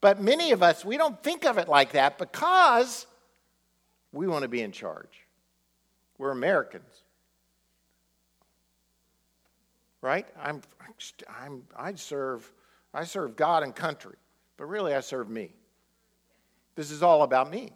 But 0.00 0.20
many 0.20 0.50
of 0.50 0.60
us, 0.60 0.84
we 0.84 0.96
don't 0.96 1.22
think 1.22 1.44
of 1.44 1.56
it 1.56 1.68
like 1.68 1.92
that 1.92 2.18
because 2.18 3.06
we 4.12 4.26
want 4.26 4.42
to 4.42 4.48
be 4.48 4.62
in 4.62 4.72
charge. 4.72 5.26
We're 6.18 6.30
Americans. 6.30 7.02
Right? 10.00 10.26
I'm, 10.42 10.62
I'm, 11.40 11.62
I 11.76 11.94
serve 11.94 12.52
I 12.92 13.04
serve 13.04 13.36
God 13.36 13.62
and 13.62 13.74
country, 13.74 14.16
but 14.56 14.66
really 14.66 14.94
I 14.94 15.00
serve 15.00 15.28
me. 15.28 15.52
This 16.78 16.92
is 16.92 17.02
all 17.02 17.24
about 17.24 17.50
me. 17.50 17.72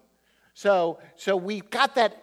So, 0.55 1.01
so 1.17 1.37
we've 1.37 1.69
got 1.71 1.97
that, 1.97 2.23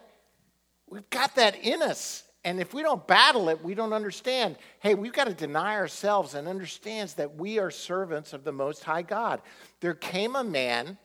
we've 0.88 1.10
got 1.10 1.34
that 1.34 1.56
in 1.56 1.82
us. 1.82 2.22
And 2.42 2.58
if 2.58 2.72
we 2.72 2.80
don't 2.80 3.06
battle 3.06 3.50
it, 3.50 3.62
we 3.62 3.74
don't 3.74 3.92
understand. 3.92 4.56
Hey, 4.78 4.94
we've 4.94 5.12
got 5.12 5.26
to 5.26 5.34
deny 5.34 5.74
ourselves 5.74 6.34
and 6.34 6.48
understands 6.48 7.12
that 7.16 7.36
we 7.36 7.58
are 7.58 7.70
servants 7.70 8.32
of 8.32 8.44
the 8.44 8.52
Most 8.52 8.82
High 8.82 9.02
God. 9.02 9.42
There 9.80 9.92
came 9.92 10.34
a 10.36 10.42
man 10.42 10.96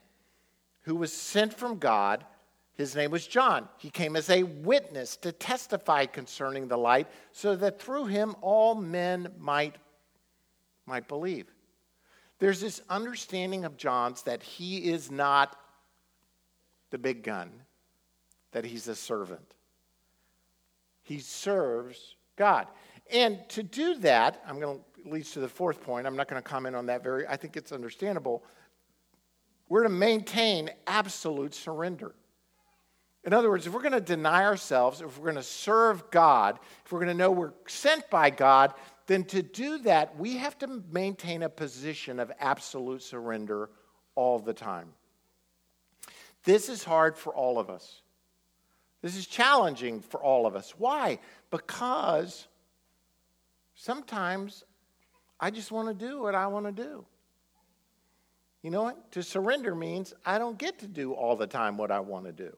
who 0.83 0.95
was 0.95 1.11
sent 1.11 1.53
from 1.53 1.77
God. 1.77 2.23
His 2.75 2.95
name 2.95 3.11
was 3.11 3.27
John. 3.27 3.67
He 3.77 3.89
came 3.89 4.15
as 4.15 4.29
a 4.29 4.43
witness 4.43 5.17
to 5.17 5.33
testify 5.33 6.05
concerning 6.05 6.69
the 6.69 6.77
light, 6.77 7.07
so 7.33 7.53
that 7.57 7.81
through 7.81 8.05
him 8.05 8.33
all 8.39 8.75
men 8.75 9.27
might, 9.37 9.75
might 10.85 11.09
believe. 11.09 11.47
There's 12.39 12.61
this 12.61 12.81
understanding 12.89 13.65
of 13.65 13.75
John's 13.75 14.21
that 14.21 14.41
he 14.41 14.89
is 14.89 15.11
not 15.11 15.57
the 16.95 16.99
big 16.99 17.23
gun, 17.23 17.51
that 18.53 18.63
he's 18.63 18.87
a 18.87 18.95
servant. 18.95 19.53
He 21.03 21.19
serves 21.19 22.15
God. 22.37 22.67
And 23.11 23.37
to 23.49 23.63
do 23.63 23.95
that, 23.95 24.41
I'm 24.47 24.61
going 24.61 24.77
to 24.77 25.09
leads 25.11 25.31
to 25.31 25.41
the 25.41 25.49
fourth 25.49 25.81
point. 25.81 26.07
I'm 26.07 26.15
not 26.15 26.29
going 26.29 26.41
to 26.41 26.47
comment 26.47 26.73
on 26.73 26.85
that 26.85 27.03
very 27.03 27.27
I 27.27 27.35
think 27.35 27.57
it's 27.57 27.73
understandable. 27.73 28.45
We're 29.67 29.83
to 29.83 29.89
maintain 29.89 30.69
absolute 30.87 31.53
surrender. 31.53 32.15
In 33.25 33.33
other 33.33 33.49
words, 33.49 33.67
if 33.67 33.73
we're 33.73 33.81
going 33.81 33.91
to 33.91 33.99
deny 33.99 34.45
ourselves, 34.45 35.01
if 35.01 35.17
we're 35.17 35.25
going 35.25 35.35
to 35.35 35.43
serve 35.43 36.09
God, 36.11 36.59
if 36.85 36.93
we're 36.93 36.99
going 36.99 37.09
to 37.09 37.13
know 37.13 37.29
we're 37.29 37.51
sent 37.67 38.09
by 38.09 38.29
God, 38.29 38.73
then 39.07 39.25
to 39.25 39.43
do 39.43 39.79
that, 39.79 40.17
we 40.17 40.37
have 40.37 40.57
to 40.59 40.81
maintain 40.89 41.43
a 41.43 41.49
position 41.49 42.21
of 42.21 42.31
absolute 42.39 43.03
surrender 43.03 43.69
all 44.15 44.39
the 44.39 44.53
time. 44.53 44.93
This 46.45 46.69
is 46.69 46.83
hard 46.83 47.17
for 47.17 47.33
all 47.33 47.59
of 47.59 47.69
us. 47.69 48.01
This 49.01 49.15
is 49.15 49.27
challenging 49.27 50.01
for 50.01 50.23
all 50.23 50.45
of 50.45 50.55
us. 50.55 50.73
Why? 50.77 51.19
Because 51.51 52.47
sometimes 53.75 54.63
I 55.39 55.51
just 55.51 55.71
want 55.71 55.87
to 55.87 56.07
do 56.07 56.21
what 56.21 56.33
I 56.33 56.47
want 56.47 56.65
to 56.65 56.71
do. 56.71 57.05
You 58.61 58.71
know 58.71 58.83
what? 58.83 59.11
To 59.11 59.21
surrender 59.21 59.75
means 59.75 60.13
I 60.25 60.39
don't 60.39 60.57
get 60.57 60.79
to 60.79 60.87
do 60.87 61.13
all 61.13 61.35
the 61.35 61.45
time 61.45 61.77
what 61.77 61.91
I 61.91 61.99
want 61.99 62.25
to 62.25 62.31
do. 62.31 62.55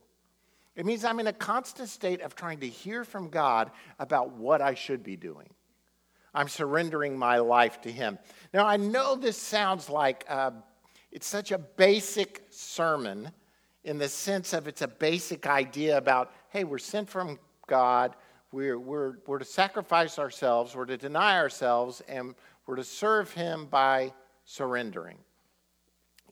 It 0.76 0.86
means 0.86 1.04
I'm 1.04 1.20
in 1.20 1.28
a 1.28 1.34
constant 1.34 1.90
state 1.90 2.22
of 2.22 2.36
trying 2.36 2.60
to 2.60 2.68
hear 2.68 3.04
from 3.04 3.30
God 3.30 3.72
about 4.00 4.32
what 4.34 4.62
I 4.62 4.74
should 4.74 5.04
be 5.04 5.16
doing. 5.16 5.50
I'm 6.34 6.48
surrendering 6.48 7.18
my 7.18 7.40
life 7.40 7.82
to 7.82 7.92
Him. 7.92 8.20
Now, 8.54 8.66
I 8.66 8.78
know 8.78 9.16
this 9.16 9.38
sounds 9.38 9.90
like 9.90 10.24
uh, 10.30 10.52
it's 11.12 11.26
such 11.26 11.52
a 11.52 11.58
basic 11.58 12.46
sermon 12.52 13.32
in 13.88 13.98
the 13.98 14.10
sense 14.10 14.52
of 14.52 14.68
it's 14.68 14.82
a 14.82 14.88
basic 14.88 15.48
idea 15.48 15.98
about, 15.98 16.34
hey, 16.50 16.66
we're 16.66 16.78
sent 16.78 17.10
from 17.10 17.40
God, 17.68 18.18
we're, 18.52 18.78
we're, 18.78 19.20
we're 19.26 19.40
to 19.40 19.46
sacrifice 19.46 20.20
ourselves, 20.20 20.76
we're 20.76 20.86
to 20.86 20.98
deny 20.98 21.38
ourselves, 21.38 22.02
and 22.10 22.36
we're 22.66 22.76
to 22.76 22.84
serve 22.84 23.32
Him 23.32 23.66
by 23.68 24.12
surrendering. 24.44 25.18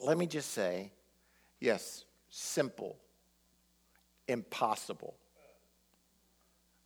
Let 0.02 0.18
me 0.18 0.28
just 0.28 0.52
say, 0.52 0.92
yes, 1.62 2.04
simple, 2.30 2.98
impossible. 4.28 5.16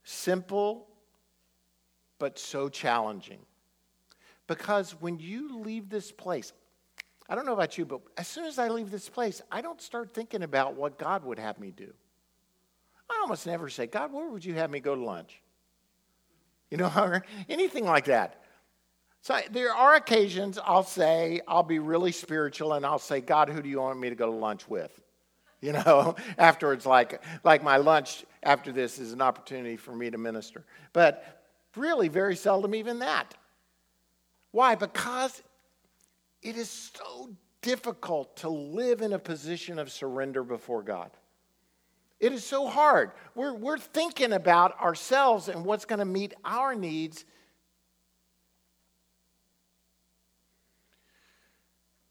Simple 0.04 0.88
but 2.20 2.38
so 2.38 2.70
challenging. 2.70 3.40
Because 4.46 4.92
when 5.02 5.18
you 5.18 5.62
leave 5.62 5.90
this 5.90 6.12
place, 6.12 6.54
I 7.30 7.36
don't 7.36 7.46
know 7.46 7.54
about 7.54 7.78
you, 7.78 7.86
but 7.86 8.02
as 8.18 8.28
soon 8.28 8.46
as 8.46 8.58
I 8.58 8.68
leave 8.70 8.90
this 8.90 9.08
place, 9.08 9.42
I 9.52 9.62
don't 9.62 9.82
start 9.82 10.14
thinking 10.14 10.42
about 10.44 10.76
what 10.76 10.98
God 10.98 11.24
would 11.24 11.40
have 11.40 11.60
me 11.60 11.72
do. 11.72 11.94
I 13.10 13.20
almost 13.22 13.46
never 13.46 13.70
say, 13.70 13.88
God, 13.88 14.12
where 14.12 14.28
would 14.28 14.44
you 14.44 14.56
have 14.56 14.70
me 14.72 14.80
go 14.80 14.96
to 14.96 15.02
lunch? 15.02 15.42
You 16.72 16.78
know, 16.78 16.92
or 16.98 17.24
anything 17.48 17.86
like 17.86 18.06
that. 18.06 18.44
So 19.22 19.40
there 19.52 19.74
are 19.74 19.96
occasions 19.96 20.58
I'll 20.64 20.84
say, 20.84 21.42
I'll 21.48 21.64
be 21.64 21.80
really 21.80 22.12
spiritual 22.12 22.74
and 22.74 22.86
I'll 22.86 23.00
say, 23.00 23.22
God, 23.22 23.50
who 23.50 23.62
do 23.62 23.70
you 23.70 23.80
want 23.80 24.00
me 24.00 24.10
to 24.10 24.16
go 24.16 24.26
to 24.26 24.38
lunch 24.38 24.68
with? 24.68 24.92
You 25.62 25.74
know, 25.74 26.16
afterwards, 26.38 26.86
like, 26.86 27.22
like 27.44 27.62
my 27.62 27.76
lunch 27.76 28.24
after 28.44 28.72
this 28.72 28.98
is 28.98 29.12
an 29.12 29.22
opportunity 29.22 29.76
for 29.76 29.94
me 29.94 30.10
to 30.10 30.18
minister. 30.18 30.64
But 30.94 31.40
Really, 31.76 32.08
very 32.08 32.36
seldom 32.36 32.74
even 32.76 33.00
that. 33.00 33.36
Why? 34.52 34.76
Because 34.76 35.42
it 36.42 36.56
is 36.56 36.70
so 36.70 37.30
difficult 37.62 38.38
to 38.38 38.50
live 38.50 39.02
in 39.02 39.14
a 39.14 39.20
position 39.20 39.80
of 39.80 39.92
surrender 39.92 40.44
before 40.44 40.82
God. 40.82 41.12
It 42.20 42.34
is 42.34 42.44
so 42.44 42.68
hard. 42.68 43.12
We're, 43.36 43.54
we're 43.54 43.78
thinking 43.78 44.34
about 44.34 44.80
ourselves 44.82 45.48
and 45.48 45.64
what's 45.66 45.86
going 45.86 46.00
to 46.00 46.06
meet 46.06 46.34
our 46.44 46.76
needs. 46.76 47.24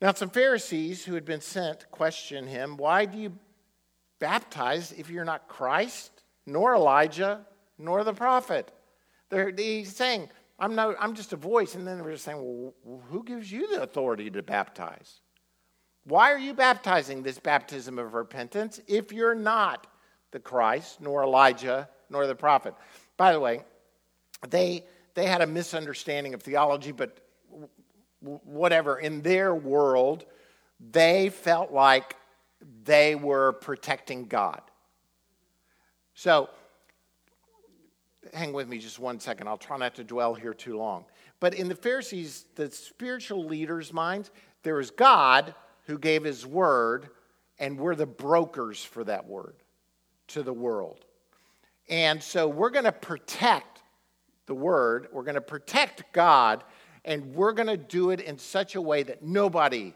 Now, 0.00 0.12
some 0.12 0.30
Pharisees 0.30 1.04
who 1.04 1.14
had 1.14 1.24
been 1.24 1.40
sent 1.40 1.90
question 1.90 2.46
him, 2.46 2.76
Why 2.76 3.04
do 3.04 3.18
you 3.18 3.32
baptize 4.18 4.92
if 4.92 5.10
you're 5.10 5.24
not 5.24 5.48
Christ, 5.48 6.22
nor 6.46 6.74
Elijah, 6.74 7.44
nor 7.78 8.04
the 8.04 8.14
prophet? 8.14 8.70
They're, 9.28 9.52
he's 9.54 9.94
saying, 9.94 10.30
I'm, 10.58 10.74
no, 10.74 10.94
I'm 10.98 11.14
just 11.14 11.32
a 11.32 11.36
voice. 11.36 11.74
And 11.74 11.86
then 11.86 11.98
they're 11.98 12.12
just 12.12 12.24
saying, 12.24 12.38
well, 12.40 13.02
who 13.10 13.22
gives 13.22 13.50
you 13.50 13.68
the 13.68 13.82
authority 13.82 14.30
to 14.30 14.42
baptize? 14.42 15.20
Why 16.04 16.32
are 16.32 16.38
you 16.38 16.54
baptizing 16.54 17.22
this 17.22 17.38
baptism 17.38 17.98
of 17.98 18.14
repentance 18.14 18.80
if 18.86 19.12
you're 19.12 19.34
not 19.34 19.86
the 20.30 20.40
Christ, 20.40 21.00
nor 21.00 21.22
Elijah, 21.22 21.88
nor 22.10 22.26
the 22.26 22.34
prophet? 22.34 22.74
By 23.16 23.32
the 23.32 23.40
way, 23.40 23.62
they, 24.48 24.84
they 25.14 25.26
had 25.26 25.42
a 25.42 25.46
misunderstanding 25.46 26.34
of 26.34 26.42
theology, 26.42 26.92
but 26.92 27.18
whatever, 28.20 28.98
in 28.98 29.22
their 29.22 29.54
world, 29.54 30.24
they 30.80 31.28
felt 31.28 31.72
like 31.72 32.16
they 32.84 33.14
were 33.14 33.52
protecting 33.52 34.24
God. 34.24 34.62
So 36.14 36.48
hang 38.34 38.52
with 38.52 38.68
me 38.68 38.78
just 38.78 38.98
one 38.98 39.20
second. 39.20 39.48
I'll 39.48 39.56
try 39.56 39.76
not 39.76 39.94
to 39.96 40.04
dwell 40.04 40.34
here 40.34 40.54
too 40.54 40.76
long. 40.76 41.04
But 41.40 41.54
in 41.54 41.68
the 41.68 41.74
Pharisees, 41.74 42.46
the 42.54 42.70
spiritual 42.70 43.44
leaders' 43.44 43.92
minds, 43.92 44.30
there 44.62 44.80
is 44.80 44.90
God 44.90 45.54
who 45.86 45.98
gave 45.98 46.24
his 46.24 46.46
word, 46.46 47.08
and 47.58 47.78
we're 47.78 47.94
the 47.94 48.06
brokers 48.06 48.84
for 48.84 49.04
that 49.04 49.26
word 49.26 49.54
to 50.28 50.42
the 50.42 50.52
world. 50.52 51.04
And 51.88 52.22
so 52.22 52.48
we're 52.48 52.70
going 52.70 52.84
to 52.84 52.92
protect 52.92 53.82
the 54.46 54.54
word, 54.54 55.08
we're 55.12 55.22
going 55.22 55.34
to 55.34 55.40
protect 55.40 56.12
God, 56.12 56.64
and 57.04 57.34
we're 57.34 57.52
going 57.52 57.68
to 57.68 57.76
do 57.76 58.10
it 58.10 58.20
in 58.20 58.38
such 58.38 58.74
a 58.74 58.80
way 58.80 59.02
that 59.02 59.22
nobody 59.22 59.94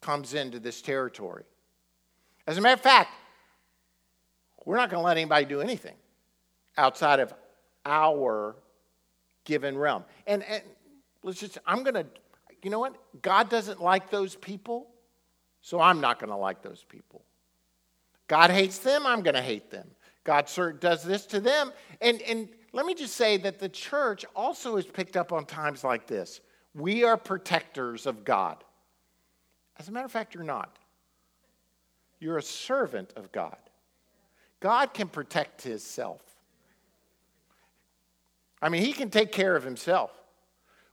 comes 0.00 0.34
into 0.34 0.58
this 0.58 0.82
territory. 0.82 1.44
As 2.46 2.58
a 2.58 2.60
matter 2.60 2.74
of 2.74 2.80
fact, 2.80 3.10
we're 4.64 4.76
not 4.76 4.90
going 4.90 5.00
to 5.00 5.06
let 5.06 5.16
anybody 5.16 5.44
do 5.44 5.60
anything 5.60 5.94
outside 6.78 7.20
of 7.20 7.34
our 7.84 8.56
given 9.44 9.76
realm. 9.76 10.04
And, 10.26 10.42
and 10.44 10.62
let's 11.22 11.40
just, 11.40 11.58
I'm 11.66 11.82
going 11.82 11.94
to, 11.94 12.06
you 12.62 12.70
know 12.70 12.78
what? 12.78 12.96
God 13.20 13.50
doesn't 13.50 13.82
like 13.82 14.10
those 14.10 14.34
people, 14.36 14.88
so 15.60 15.80
I'm 15.80 16.00
not 16.00 16.18
going 16.18 16.30
to 16.30 16.36
like 16.36 16.62
those 16.62 16.84
people. 16.88 17.22
God 18.28 18.50
hates 18.50 18.78
them, 18.78 19.06
I'm 19.06 19.22
going 19.22 19.34
to 19.34 19.42
hate 19.42 19.70
them. 19.70 19.88
God 20.24 20.50
does 20.80 21.02
this 21.02 21.24
to 21.26 21.40
them. 21.40 21.72
And, 22.02 22.20
and 22.22 22.48
let 22.72 22.84
me 22.84 22.94
just 22.94 23.14
say 23.14 23.38
that 23.38 23.58
the 23.58 23.68
church 23.68 24.26
also 24.36 24.76
is 24.76 24.84
picked 24.84 25.16
up 25.16 25.32
on 25.32 25.46
times 25.46 25.82
like 25.82 26.06
this. 26.06 26.40
We 26.74 27.04
are 27.04 27.16
protectors 27.16 28.06
of 28.06 28.24
God. 28.24 28.62
As 29.78 29.88
a 29.88 29.92
matter 29.92 30.04
of 30.04 30.12
fact, 30.12 30.34
you're 30.34 30.44
not. 30.44 30.78
You're 32.20 32.36
a 32.36 32.42
servant 32.42 33.14
of 33.16 33.32
God. 33.32 33.56
God 34.60 34.92
can 34.92 35.08
protect 35.08 35.62
himself. 35.62 36.20
I 38.60 38.68
mean, 38.68 38.82
he 38.82 38.92
can 38.92 39.10
take 39.10 39.32
care 39.32 39.56
of 39.56 39.64
himself. 39.64 40.10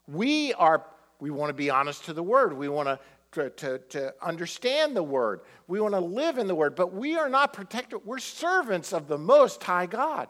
We 0.06 0.52
are 0.54 0.86
we 1.18 1.30
want 1.30 1.48
to 1.48 1.54
be 1.54 1.70
honest 1.70 2.04
to 2.04 2.12
the 2.12 2.22
word. 2.22 2.52
We 2.52 2.68
want 2.68 2.88
to 2.88 2.98
to, 3.32 3.50
to, 3.50 3.78
to, 3.90 4.14
understand 4.22 4.96
the 4.96 5.02
word. 5.02 5.40
We 5.66 5.78
want 5.80 5.92
to 5.94 6.00
live 6.00 6.38
in 6.38 6.46
the 6.46 6.54
word, 6.54 6.74
but 6.74 6.94
we 6.94 7.16
are 7.16 7.28
not 7.28 7.52
protected. 7.52 8.00
We're 8.04 8.18
servants 8.18 8.94
of 8.94 9.08
the 9.08 9.18
Most 9.18 9.62
High 9.62 9.84
God. 9.84 10.28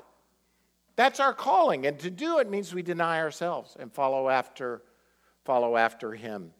That's 0.96 1.20
our 1.20 1.34
calling. 1.34 1.86
And 1.86 1.98
to 2.00 2.10
do 2.10 2.38
it 2.38 2.50
means 2.50 2.74
we 2.74 2.82
deny 2.82 3.20
ourselves 3.20 3.76
and 3.78 3.92
follow 3.92 4.28
after, 4.28 4.82
follow 5.44 5.76
after 5.76 6.14
him. 6.14 6.50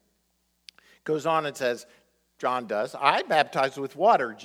Goes 1.04 1.26
on 1.26 1.46
and 1.46 1.56
says, 1.56 1.86
John 2.38 2.66
does, 2.66 2.94
I 2.94 3.22
baptize 3.22 3.78
with 3.78 3.96
water, 3.96 4.36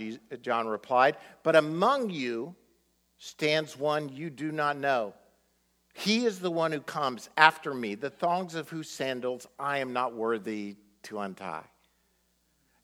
John 0.42 0.68
replied, 0.68 1.18
but 1.44 1.58
among 1.58 2.10
you 2.10 2.56
stands 3.18 3.78
one 3.78 4.08
you 4.10 4.30
do 4.30 4.52
not 4.52 4.78
know. 4.78 5.14
He 5.94 6.26
is 6.26 6.40
the 6.40 6.52
one 6.52 6.72
who 6.72 6.82
comes 6.82 7.30
after 7.38 7.74
me, 7.74 7.96
the 7.96 8.10
thongs 8.10 8.56
of 8.56 8.70
whose 8.70 8.90
sandals 8.90 9.48
I 9.60 9.80
am 9.80 9.94
not 9.94 10.14
worthy 10.14 10.76
to 11.04 11.20
untie. 11.20 11.66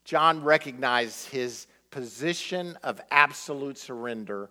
John 0.04 0.44
recognized 0.44 1.30
his 1.30 1.68
position 1.92 2.78
of 2.84 3.02
absolute 3.12 3.78
surrender 3.78 4.50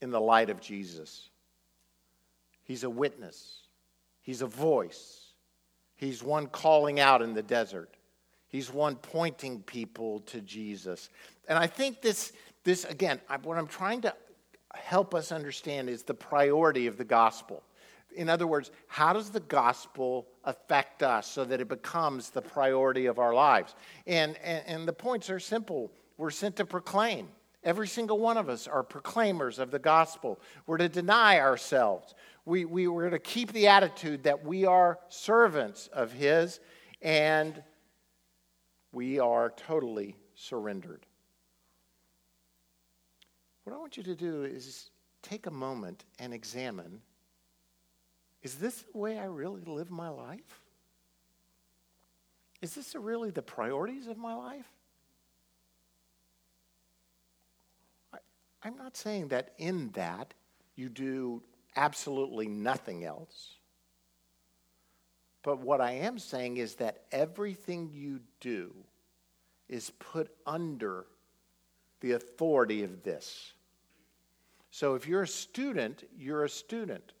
in 0.00 0.10
the 0.10 0.20
light 0.20 0.50
of 0.50 0.60
Jesus. 0.60 1.30
He's 2.62 2.84
a 2.84 2.90
witness, 2.90 3.62
he's 4.22 4.42
a 4.42 4.46
voice, 4.46 5.32
he's 5.96 6.22
one 6.22 6.46
calling 6.46 7.00
out 7.00 7.22
in 7.22 7.34
the 7.34 7.42
desert. 7.42 7.96
He's 8.54 8.72
one 8.72 8.94
pointing 8.94 9.62
people 9.62 10.20
to 10.26 10.40
Jesus. 10.40 11.10
And 11.48 11.58
I 11.58 11.66
think 11.66 12.00
this, 12.00 12.32
this 12.62 12.84
again, 12.84 13.20
what 13.42 13.58
I'm 13.58 13.66
trying 13.66 14.02
to 14.02 14.14
help 14.76 15.14
us 15.14 15.32
understand 15.32 15.88
is 15.88 16.02
the 16.02 16.14
priority 16.14 16.86
of 16.86 16.96
the 16.96 17.04
gospel. 17.04 17.62
In 18.14 18.28
other 18.28 18.46
words, 18.46 18.70
how 18.86 19.12
does 19.12 19.30
the 19.30 19.40
gospel 19.40 20.28
affect 20.44 21.02
us 21.02 21.26
so 21.26 21.44
that 21.44 21.60
it 21.60 21.68
becomes 21.68 22.30
the 22.30 22.42
priority 22.42 23.06
of 23.06 23.18
our 23.18 23.34
lives? 23.34 23.74
And, 24.06 24.36
and, 24.38 24.62
and 24.66 24.88
the 24.88 24.92
points 24.92 25.30
are 25.30 25.40
simple. 25.40 25.90
We're 26.16 26.30
sent 26.30 26.56
to 26.56 26.64
proclaim. 26.64 27.28
Every 27.64 27.88
single 27.88 28.18
one 28.18 28.36
of 28.36 28.48
us 28.48 28.68
are 28.68 28.82
proclaimers 28.82 29.58
of 29.58 29.70
the 29.70 29.78
gospel. 29.78 30.38
We're 30.66 30.76
to 30.78 30.88
deny 30.88 31.40
ourselves. 31.40 32.14
We, 32.44 32.66
we, 32.66 32.86
we're 32.86 33.10
to 33.10 33.18
keep 33.18 33.52
the 33.52 33.68
attitude 33.68 34.24
that 34.24 34.44
we 34.44 34.66
are 34.66 34.98
servants 35.08 35.88
of 35.92 36.12
His 36.12 36.60
and 37.00 37.62
we 38.92 39.18
are 39.18 39.50
totally 39.56 40.16
surrendered. 40.34 41.06
What 43.64 43.74
I 43.74 43.78
want 43.78 43.96
you 43.96 44.02
to 44.04 44.14
do 44.14 44.44
is 44.44 44.90
take 45.22 45.46
a 45.46 45.50
moment 45.50 46.04
and 46.18 46.32
examine 46.32 47.00
is 48.42 48.56
this 48.56 48.84
the 48.92 48.98
way 48.98 49.18
I 49.18 49.24
really 49.24 49.62
live 49.64 49.90
my 49.90 50.10
life? 50.10 50.60
Is 52.60 52.74
this 52.74 52.94
really 52.94 53.30
the 53.30 53.42
priorities 53.42 54.06
of 54.06 54.18
my 54.18 54.34
life? 54.34 54.70
I, 58.12 58.18
I'm 58.62 58.76
not 58.76 58.98
saying 58.98 59.28
that 59.28 59.54
in 59.56 59.90
that 59.92 60.34
you 60.76 60.90
do 60.90 61.42
absolutely 61.74 62.46
nothing 62.48 63.04
else. 63.04 63.54
But 65.42 65.60
what 65.60 65.80
I 65.80 65.92
am 65.92 66.18
saying 66.18 66.58
is 66.58 66.74
that 66.76 67.04
everything 67.12 67.90
you 67.92 68.20
do 68.40 68.74
is 69.68 69.90
put 69.98 70.30
under 70.46 71.06
the 72.04 72.12
authority 72.12 72.82
of 72.82 73.02
this. 73.02 73.54
So 74.70 74.94
if 74.94 75.08
you're 75.08 75.22
a 75.22 75.26
student, 75.26 76.04
you're 76.14 76.44
a 76.44 76.50
student. 76.50 77.14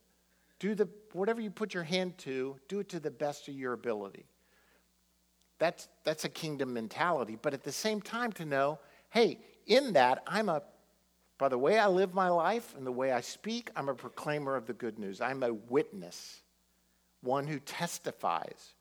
Do 0.58 0.74
the 0.74 0.90
whatever 1.14 1.40
you 1.40 1.48
put 1.48 1.72
your 1.72 1.84
hand 1.84 2.18
to, 2.18 2.56
do 2.68 2.80
it 2.80 2.90
to 2.90 3.00
the 3.00 3.10
best 3.10 3.48
of 3.48 3.54
your 3.54 3.72
ability. 3.72 4.26
That's 5.58 5.88
that's 6.04 6.26
a 6.26 6.28
kingdom 6.28 6.74
mentality, 6.74 7.38
but 7.40 7.54
at 7.54 7.64
the 7.64 7.72
same 7.72 8.02
time 8.02 8.30
to 8.32 8.44
know, 8.44 8.78
hey, 9.08 9.38
in 9.66 9.94
that 9.94 10.22
I'm 10.26 10.50
a 10.50 10.62
by 11.38 11.48
the 11.48 11.56
way 11.56 11.78
I 11.78 11.86
live 11.86 12.12
my 12.12 12.28
life 12.28 12.74
and 12.76 12.86
the 12.86 12.92
way 12.92 13.10
I 13.10 13.22
speak, 13.22 13.70
I'm 13.74 13.88
a 13.88 13.94
proclaimer 13.94 14.54
of 14.54 14.66
the 14.66 14.74
good 14.74 14.98
news. 14.98 15.22
I'm 15.22 15.42
a 15.42 15.54
witness 15.54 16.42
one 17.22 17.46
who 17.46 17.58
testifies 17.58 18.74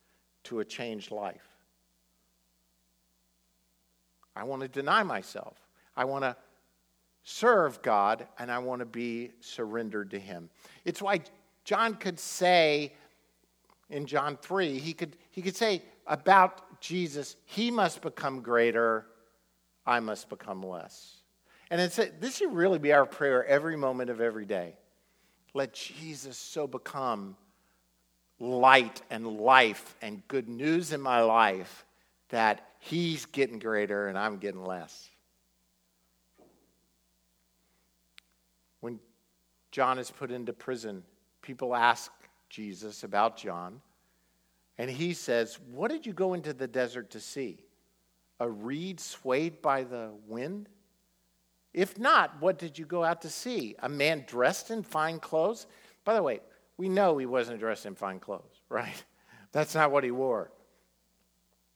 to 0.44 0.60
a 0.60 0.66
changed 0.66 1.12
life. 1.12 1.48
I 4.36 4.44
want 4.44 4.64
to 4.64 4.68
deny 4.68 5.04
myself. 5.04 5.63
I 5.96 6.06
want 6.06 6.24
to 6.24 6.36
serve 7.24 7.82
God 7.82 8.28
and 8.40 8.52
I 8.52 8.60
want 8.60 8.80
to 8.80 8.86
be 8.86 9.32
surrendered 9.40 10.12
to 10.12 10.20
Him. 10.20 10.50
It's 10.86 11.02
why 11.02 11.22
John 11.64 11.96
could 11.96 12.20
say 12.20 12.94
in 13.90 14.06
John 14.06 14.38
3, 14.42 14.80
he 14.80 14.94
could, 14.94 15.16
he 15.32 15.42
could 15.42 15.56
say 15.56 15.82
about 16.08 16.82
Jesus, 16.82 17.36
He 17.46 17.72
must 17.72 18.02
become 18.02 18.42
greater, 18.42 19.06
I 19.86 20.00
must 20.00 20.30
become 20.30 20.64
less. 20.64 21.18
And 21.70 21.80
it's, 21.80 21.96
this 21.96 22.38
should 22.38 22.54
really 22.54 22.80
be 22.80 22.94
our 22.94 23.06
prayer 23.06 23.46
every 23.46 23.76
moment 23.76 24.10
of 24.10 24.22
every 24.22 24.46
day. 24.46 24.76
Let 25.54 25.74
Jesus 25.74 26.38
so 26.38 26.68
become 26.68 27.38
light 28.40 29.02
and 29.10 29.40
life 29.40 29.96
and 30.02 30.28
good 30.28 30.50
news 30.50 30.92
in 30.92 31.02
my 31.02 31.22
life 31.22 31.86
that 32.30 32.68
he's 32.80 33.26
getting 33.26 33.60
greater 33.60 34.08
and 34.08 34.18
I'm 34.18 34.38
getting 34.38 34.64
less. 34.64 35.10
When 38.82 39.00
John 39.74 39.98
is 39.98 40.12
put 40.12 40.30
into 40.30 40.54
prison, 40.54 41.02
people 41.42 41.76
ask 41.76 42.12
Jesus 42.48 43.04
about 43.04 43.38
John, 43.38 43.82
and 44.78 44.88
he 44.88 45.16
says, 45.16 45.58
What 45.72 45.90
did 45.90 46.06
you 46.06 46.14
go 46.14 46.36
into 46.36 46.54
the 46.54 46.68
desert 46.68 47.10
to 47.10 47.20
see? 47.20 47.58
A 48.40 48.48
reed 48.48 49.00
swayed 49.00 49.64
by 49.64 49.84
the 49.84 50.12
wind? 50.28 50.70
If 51.74 51.98
not, 51.98 52.40
what 52.40 52.60
did 52.60 52.78
you 52.78 52.86
go 52.86 53.04
out 53.04 53.24
to 53.24 53.32
see? 53.32 53.76
A 53.80 53.90
man 53.90 54.26
dressed 54.28 54.70
in 54.70 54.84
fine 54.84 55.20
clothes? 55.20 55.66
By 56.06 56.14
the 56.14 56.22
way, 56.22 56.42
we 56.78 56.88
know 56.88 57.18
he 57.18 57.26
wasn't 57.26 57.60
dressed 57.60 57.88
in 57.88 57.96
fine 57.96 58.20
clothes, 58.20 58.62
right? 58.70 59.04
That's 59.54 59.74
not 59.74 59.92
what 59.92 60.04
he 60.04 60.12
wore. 60.12 60.52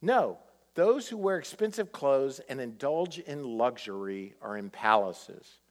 No, 0.03 0.38
those 0.75 1.07
who 1.07 1.17
wear 1.17 1.39
expensive 1.39 1.91
clothes 1.91 2.41
and 2.47 2.62
indulge 2.62 3.17
in 3.17 3.57
luxury 3.57 4.36
are 4.39 4.55
in 4.55 4.69
palaces. 4.69 5.62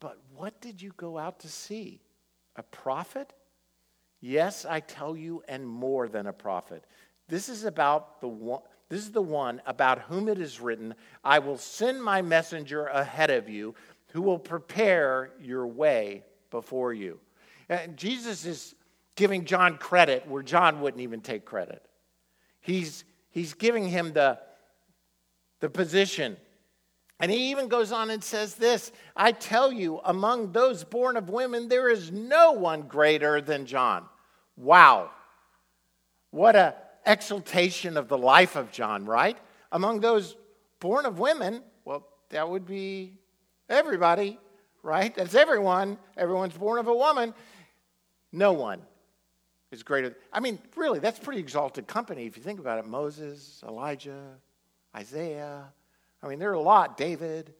But 0.00 0.18
what 0.34 0.60
did 0.60 0.80
you 0.80 0.92
go 0.96 1.18
out 1.18 1.40
to 1.40 1.48
see? 1.48 2.00
A 2.56 2.62
prophet? 2.62 3.32
Yes, 4.20 4.64
I 4.64 4.80
tell 4.80 5.16
you, 5.16 5.42
and 5.48 5.66
more 5.66 6.08
than 6.08 6.26
a 6.26 6.32
prophet. 6.32 6.84
This 7.28 7.48
is 7.48 7.64
about 7.64 8.20
the 8.20 8.28
one. 8.28 8.62
This 8.88 9.00
is 9.00 9.10
the 9.10 9.22
one 9.22 9.60
about 9.66 10.02
whom 10.02 10.28
it 10.28 10.38
is 10.38 10.60
written, 10.60 10.94
I 11.24 11.40
will 11.40 11.58
send 11.58 12.02
my 12.02 12.22
messenger 12.22 12.86
ahead 12.86 13.30
of 13.30 13.48
you 13.48 13.74
who 14.12 14.22
will 14.22 14.38
prepare 14.38 15.32
your 15.40 15.66
way 15.66 16.22
before 16.50 16.94
you. 16.94 17.18
And 17.68 17.96
Jesus 17.96 18.46
is 18.46 18.76
giving 19.16 19.44
John 19.44 19.76
credit 19.76 20.28
where 20.28 20.42
John 20.42 20.80
wouldn't 20.80 21.02
even 21.02 21.20
take 21.20 21.44
credit. 21.44 21.82
He's, 22.60 23.04
he's 23.30 23.54
giving 23.54 23.88
him 23.88 24.12
the, 24.12 24.38
the 25.60 25.68
position. 25.68 26.36
And 27.18 27.30
he 27.30 27.50
even 27.50 27.68
goes 27.68 27.92
on 27.92 28.10
and 28.10 28.22
says 28.22 28.54
this 28.54 28.92
I 29.16 29.32
tell 29.32 29.72
you, 29.72 30.00
among 30.04 30.52
those 30.52 30.84
born 30.84 31.16
of 31.16 31.30
women, 31.30 31.68
there 31.68 31.88
is 31.88 32.12
no 32.12 32.52
one 32.52 32.82
greater 32.82 33.40
than 33.40 33.66
John. 33.66 34.04
Wow. 34.56 35.10
What 36.30 36.56
a 36.56 36.74
exaltation 37.06 37.96
of 37.96 38.08
the 38.08 38.18
life 38.18 38.56
of 38.56 38.70
John, 38.70 39.06
right? 39.06 39.38
Among 39.72 40.00
those 40.00 40.36
born 40.80 41.06
of 41.06 41.18
women, 41.18 41.62
well, 41.84 42.06
that 42.30 42.48
would 42.48 42.66
be 42.66 43.12
everybody, 43.68 44.38
right? 44.82 45.14
That's 45.14 45.34
everyone. 45.34 45.98
Everyone's 46.16 46.56
born 46.56 46.78
of 46.78 46.88
a 46.88 46.94
woman. 46.94 47.32
No 48.32 48.52
one 48.52 48.82
is 49.70 49.82
greater. 49.82 50.16
I 50.32 50.40
mean, 50.40 50.58
really, 50.74 50.98
that's 50.98 51.18
pretty 51.18 51.40
exalted 51.40 51.86
company 51.86 52.26
if 52.26 52.36
you 52.36 52.42
think 52.42 52.58
about 52.58 52.78
it. 52.78 52.86
Moses, 52.86 53.62
Elijah, 53.66 54.34
Isaiah. 54.94 55.72
I 56.26 56.28
mean, 56.28 56.40
there 56.40 56.50
are 56.50 56.54
a 56.54 56.60
lot. 56.60 56.96
David. 56.96 57.54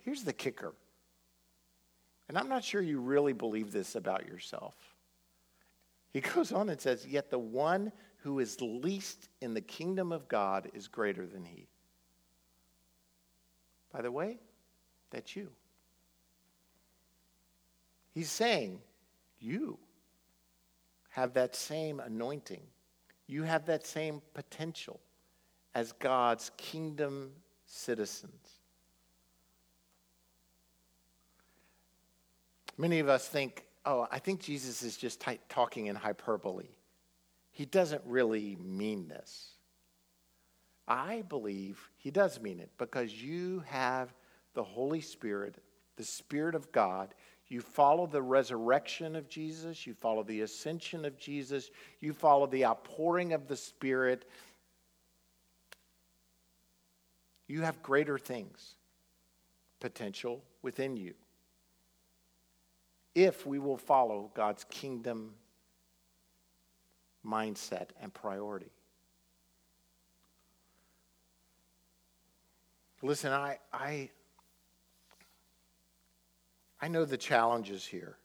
Here's 0.00 0.24
the 0.24 0.32
kicker. 0.32 0.72
And 2.28 2.38
I'm 2.38 2.48
not 2.48 2.64
sure 2.64 2.80
you 2.80 2.98
really 2.98 3.34
believe 3.34 3.72
this 3.72 3.94
about 3.94 4.26
yourself. 4.26 4.74
He 6.14 6.20
goes 6.34 6.50
on 6.50 6.70
and 6.70 6.80
says, 6.80 7.06
Yet 7.06 7.30
the 7.30 7.38
one 7.38 7.92
who 8.22 8.38
is 8.38 8.58
least 8.62 9.28
in 9.42 9.52
the 9.52 9.60
kingdom 9.60 10.12
of 10.12 10.28
God 10.28 10.70
is 10.72 10.88
greater 10.88 11.26
than 11.26 11.44
he. 11.44 11.68
By 13.92 14.00
the 14.00 14.10
way, 14.10 14.38
that's 15.10 15.36
you. 15.36 15.50
He's 18.14 18.30
saying, 18.30 18.80
you 19.40 19.78
have 21.10 21.34
that 21.34 21.54
same 21.54 22.00
anointing. 22.00 22.62
You 23.28 23.44
have 23.44 23.66
that 23.66 23.86
same 23.86 24.22
potential 24.34 24.98
as 25.74 25.92
God's 25.92 26.50
kingdom 26.56 27.30
citizens. 27.66 28.58
Many 32.78 33.00
of 33.00 33.08
us 33.08 33.28
think, 33.28 33.64
oh, 33.84 34.08
I 34.10 34.18
think 34.18 34.40
Jesus 34.40 34.82
is 34.82 34.96
just 34.96 35.20
t- 35.20 35.38
talking 35.48 35.86
in 35.86 35.96
hyperbole. 35.96 36.68
He 37.50 37.66
doesn't 37.66 38.02
really 38.06 38.56
mean 38.60 39.08
this. 39.08 39.50
I 40.86 41.22
believe 41.28 41.90
he 41.98 42.10
does 42.10 42.40
mean 42.40 42.60
it 42.60 42.70
because 42.78 43.12
you 43.12 43.62
have 43.66 44.14
the 44.54 44.64
Holy 44.64 45.02
Spirit, 45.02 45.56
the 45.96 46.04
Spirit 46.04 46.54
of 46.54 46.72
God. 46.72 47.14
You 47.48 47.62
follow 47.62 48.06
the 48.06 48.20
resurrection 48.20 49.16
of 49.16 49.28
Jesus, 49.28 49.86
you 49.86 49.94
follow 49.94 50.22
the 50.22 50.42
ascension 50.42 51.04
of 51.04 51.18
Jesus, 51.18 51.70
you 52.00 52.12
follow 52.12 52.46
the 52.46 52.66
outpouring 52.66 53.32
of 53.32 53.48
the 53.48 53.56
Spirit. 53.56 54.26
You 57.46 57.62
have 57.62 57.82
greater 57.82 58.18
things 58.18 58.74
potential 59.80 60.42
within 60.60 60.96
you 60.96 61.14
if 63.14 63.46
we 63.46 63.58
will 63.58 63.78
follow 63.78 64.30
God's 64.34 64.64
kingdom 64.64 65.32
mindset 67.26 67.88
and 68.00 68.12
priority. 68.12 68.70
Listen, 73.02 73.32
I, 73.32 73.58
I, 73.72 74.10
I 76.80 76.88
know 76.88 77.04
the 77.04 77.16
challenges 77.16 77.84
here 77.84 78.16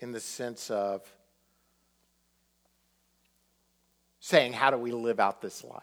in 0.00 0.12
the 0.12 0.20
sense 0.20 0.70
of 0.70 1.02
saying, 4.20 4.52
how 4.52 4.70
do 4.70 4.76
we 4.76 4.92
live 4.92 5.20
out 5.20 5.40
this 5.40 5.64
life? 5.64 5.82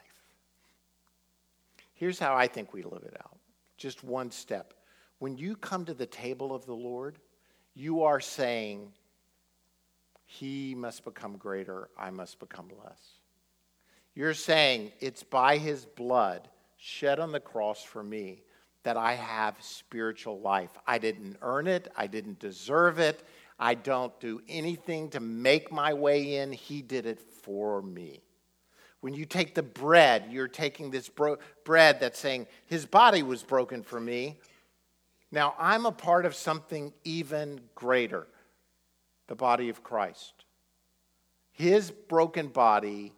Here's 1.94 2.20
how 2.20 2.36
I 2.36 2.48
think 2.48 2.74
we 2.74 2.84
live 2.84 3.04
it 3.04 3.16
out 3.20 3.38
just 3.78 4.04
one 4.04 4.30
step. 4.30 4.76
When 5.18 5.38
you 5.38 5.56
come 5.56 5.86
to 5.86 5.96
the 5.96 6.06
table 6.06 6.54
of 6.54 6.68
the 6.68 6.76
Lord, 6.76 7.18
you 7.74 8.04
are 8.04 8.20
saying, 8.20 8.92
He 10.26 10.76
must 10.76 11.04
become 11.04 11.38
greater, 11.38 11.90
I 11.98 12.12
must 12.12 12.40
become 12.40 12.70
less. 12.84 13.02
You're 14.14 14.36
saying, 14.36 14.92
It's 15.00 15.24
by 15.24 15.58
His 15.58 15.86
blood 15.86 16.48
shed 16.78 17.20
on 17.20 17.32
the 17.32 17.40
cross 17.40 17.84
for 17.84 18.04
me 18.04 18.44
that 18.84 18.98
I 18.98 19.14
have 19.14 19.56
spiritual 19.60 20.40
life. 20.40 20.72
I 20.88 20.98
didn't 20.98 21.38
earn 21.42 21.68
it, 21.68 21.92
I 21.96 22.08
didn't 22.08 22.40
deserve 22.40 23.00
it, 23.00 23.24
I 23.60 23.76
don't 23.76 24.18
do 24.20 24.42
anything 24.50 25.10
to 25.12 25.20
make 25.20 25.72
my 25.72 25.94
way 25.94 26.38
in. 26.38 26.52
He 26.52 26.82
did 26.82 27.06
it 27.06 27.20
for 27.20 27.82
me. 27.82 28.22
When 29.02 29.14
you 29.14 29.26
take 29.26 29.54
the 29.56 29.64
bread, 29.64 30.26
you're 30.30 30.48
taking 30.48 30.90
this 30.90 31.10
bro- 31.10 31.38
bread 31.64 32.00
that's 32.00 32.20
saying, 32.20 32.48
His 32.66 32.86
body 32.86 33.24
was 33.24 33.44
broken 33.44 33.84
for 33.84 34.00
me. 34.00 34.40
Now 35.32 35.56
I'm 35.60 35.86
a 35.86 35.92
part 35.92 36.26
of 36.26 36.36
something 36.36 36.94
even 37.04 37.62
greater 37.76 38.28
the 39.28 39.36
body 39.36 39.70
of 39.70 39.84
Christ. 39.84 40.34
His 41.52 41.92
broken 41.92 42.48
body 42.48 43.14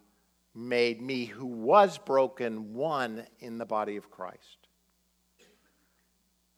made 0.54 1.02
me, 1.02 1.24
who 1.24 1.46
was 1.46 1.98
broken, 1.98 2.74
one 2.74 3.26
in 3.40 3.58
the 3.58 3.66
body 3.66 3.96
of 3.96 4.10
Christ. 4.10 4.63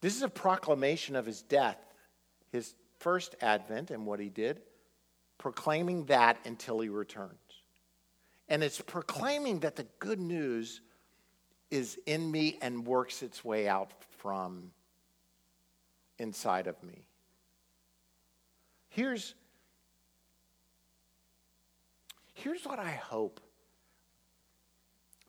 This 0.07 0.15
is 0.15 0.23
a 0.23 0.29
proclamation 0.29 1.17
of 1.17 1.27
his 1.27 1.43
death, 1.43 1.79
his 2.53 2.77
first 3.01 3.35
advent, 3.41 3.91
and 3.91 4.07
what 4.07 4.21
he 4.21 4.29
did, 4.29 4.61
proclaiming 5.37 6.05
that 6.05 6.37
until 6.45 6.79
he 6.79 6.89
returns. 6.89 7.33
And 8.49 8.63
it's 8.63 8.81
proclaiming 8.81 9.59
that 9.59 9.75
the 9.75 9.83
good 9.99 10.21
news 10.21 10.81
is 11.73 11.99
in 12.07 12.31
me 12.31 12.57
and 12.63 12.87
works 12.87 13.21
its 13.21 13.45
way 13.45 13.67
out 13.67 13.91
from 14.19 14.71
inside 16.21 16.69
of 16.69 16.81
me. 16.85 17.09
Here's, 18.91 19.35
here's 22.33 22.65
what 22.65 22.79
I 22.79 22.93
hope 22.93 23.41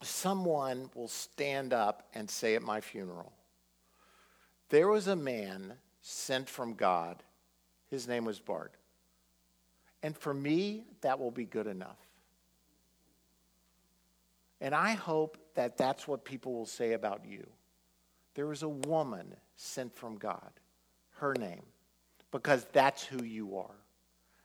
someone 0.04 0.92
will 0.94 1.08
stand 1.08 1.74
up 1.74 2.08
and 2.14 2.30
say 2.30 2.54
at 2.54 2.62
my 2.62 2.80
funeral 2.80 3.34
there 4.70 4.88
was 4.88 5.08
a 5.08 5.16
man 5.16 5.74
sent 6.02 6.50
from 6.50 6.74
God. 6.74 7.24
His 7.90 8.08
name 8.08 8.26
was 8.26 8.40
Bart. 8.40 8.74
And 10.04 10.16
for 10.16 10.34
me, 10.34 10.86
that 11.02 11.20
will 11.20 11.32
be 11.32 11.46
good 11.46 11.68
enough. 11.68 11.98
And 14.60 14.74
I 14.74 14.94
hope 14.94 15.38
that 15.56 15.78
that's 15.78 16.08
what 16.08 16.26
people 16.26 16.54
will 16.54 16.66
say 16.66 16.94
about 16.94 17.26
you. 17.26 17.46
There 18.34 18.48
was 18.48 18.64
a 18.64 18.70
woman 18.70 19.36
sent 19.56 19.96
from 19.96 20.18
God, 20.18 20.52
her 21.18 21.34
name, 21.34 21.64
because 22.32 22.66
that's 22.72 23.04
who 23.04 23.24
you 23.24 23.58
are. 23.58 23.76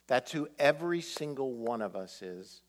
That's 0.06 0.32
who 0.32 0.48
every 0.58 1.00
single 1.00 1.52
one 1.52 1.82
of 1.82 1.96
us 1.96 2.22
is 2.22 2.62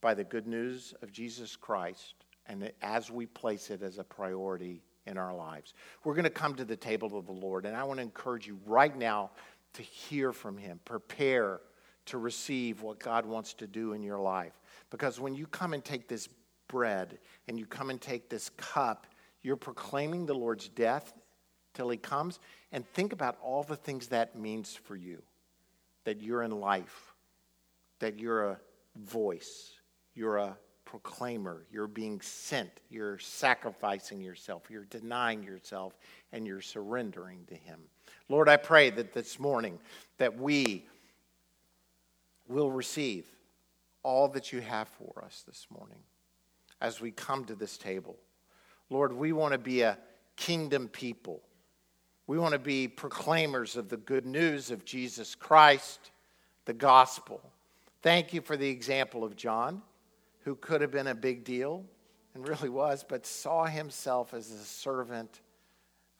by 0.00 0.14
the 0.14 0.24
good 0.24 0.46
news 0.46 0.94
of 1.02 1.12
Jesus 1.12 1.56
Christ 1.56 2.14
and 2.46 2.70
as 2.82 3.10
we 3.10 3.26
place 3.26 3.70
it 3.70 3.82
as 3.82 3.98
a 3.98 4.04
priority 4.04 4.82
in 5.06 5.18
our 5.18 5.34
lives. 5.34 5.74
We're 6.04 6.14
going 6.14 6.24
to 6.24 6.30
come 6.30 6.54
to 6.56 6.64
the 6.64 6.76
table 6.76 7.18
of 7.18 7.26
the 7.26 7.32
Lord, 7.32 7.66
and 7.66 7.76
I 7.76 7.84
want 7.84 7.98
to 7.98 8.02
encourage 8.02 8.46
you 8.46 8.58
right 8.66 8.96
now 8.96 9.30
to 9.74 9.82
hear 9.82 10.32
from 10.32 10.56
Him. 10.56 10.80
Prepare 10.84 11.60
to 12.06 12.18
receive 12.18 12.82
what 12.82 12.98
God 12.98 13.26
wants 13.26 13.54
to 13.54 13.66
do 13.66 13.92
in 13.92 14.02
your 14.02 14.18
life. 14.18 14.52
Because 14.90 15.20
when 15.20 15.34
you 15.34 15.46
come 15.46 15.72
and 15.72 15.84
take 15.84 16.08
this 16.08 16.28
bread 16.68 17.18
and 17.48 17.58
you 17.58 17.66
come 17.66 17.90
and 17.90 18.00
take 18.00 18.28
this 18.28 18.50
cup, 18.56 19.06
you're 19.42 19.56
proclaiming 19.56 20.26
the 20.26 20.34
Lord's 20.34 20.68
death 20.68 21.12
till 21.74 21.88
He 21.88 21.96
comes. 21.96 22.38
And 22.72 22.86
think 22.86 23.12
about 23.12 23.38
all 23.42 23.62
the 23.62 23.76
things 23.76 24.08
that 24.08 24.38
means 24.38 24.74
for 24.74 24.96
you 24.96 25.22
that 26.04 26.20
you're 26.20 26.42
in 26.42 26.50
life, 26.50 27.14
that 28.00 28.18
you're 28.18 28.50
a 28.50 28.60
voice, 28.96 29.72
you're 30.14 30.38
a 30.38 30.56
proclaimer. 30.92 31.64
You're 31.72 31.86
being 31.86 32.20
sent. 32.20 32.68
You're 32.90 33.18
sacrificing 33.18 34.20
yourself. 34.20 34.64
You're 34.68 34.84
denying 34.84 35.42
yourself 35.42 35.96
and 36.34 36.46
you're 36.46 36.60
surrendering 36.60 37.46
to 37.46 37.54
Him. 37.54 37.80
Lord, 38.28 38.46
I 38.46 38.58
pray 38.58 38.90
that 38.90 39.14
this 39.14 39.40
morning 39.40 39.78
that 40.18 40.38
we 40.38 40.84
will 42.46 42.70
receive 42.70 43.24
all 44.02 44.28
that 44.28 44.52
you 44.52 44.60
have 44.60 44.86
for 44.86 45.24
us 45.24 45.44
this 45.46 45.66
morning 45.70 46.00
as 46.82 47.00
we 47.00 47.10
come 47.10 47.46
to 47.46 47.54
this 47.54 47.78
table. 47.78 48.18
Lord, 48.90 49.14
we 49.14 49.32
want 49.32 49.52
to 49.52 49.58
be 49.58 49.80
a 49.80 49.96
kingdom 50.36 50.88
people. 50.88 51.40
We 52.26 52.38
want 52.38 52.52
to 52.52 52.58
be 52.58 52.86
proclaimers 52.86 53.78
of 53.78 53.88
the 53.88 53.96
good 53.96 54.26
news 54.26 54.70
of 54.70 54.84
Jesus 54.84 55.34
Christ, 55.34 56.10
the 56.66 56.74
gospel. 56.74 57.40
Thank 58.02 58.34
you 58.34 58.42
for 58.42 58.58
the 58.58 58.68
example 58.68 59.24
of 59.24 59.36
John 59.36 59.80
who 60.44 60.56
could 60.56 60.80
have 60.80 60.90
been 60.90 61.06
a 61.06 61.14
big 61.14 61.44
deal 61.44 61.84
and 62.34 62.46
really 62.46 62.68
was, 62.68 63.04
but 63.06 63.26
saw 63.26 63.66
himself 63.66 64.34
as 64.34 64.50
a 64.50 64.58
servant, 64.58 65.40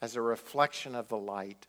as 0.01 0.15
a 0.15 0.21
reflection 0.21 0.95
of 0.95 1.07
the 1.07 1.17
light. 1.17 1.67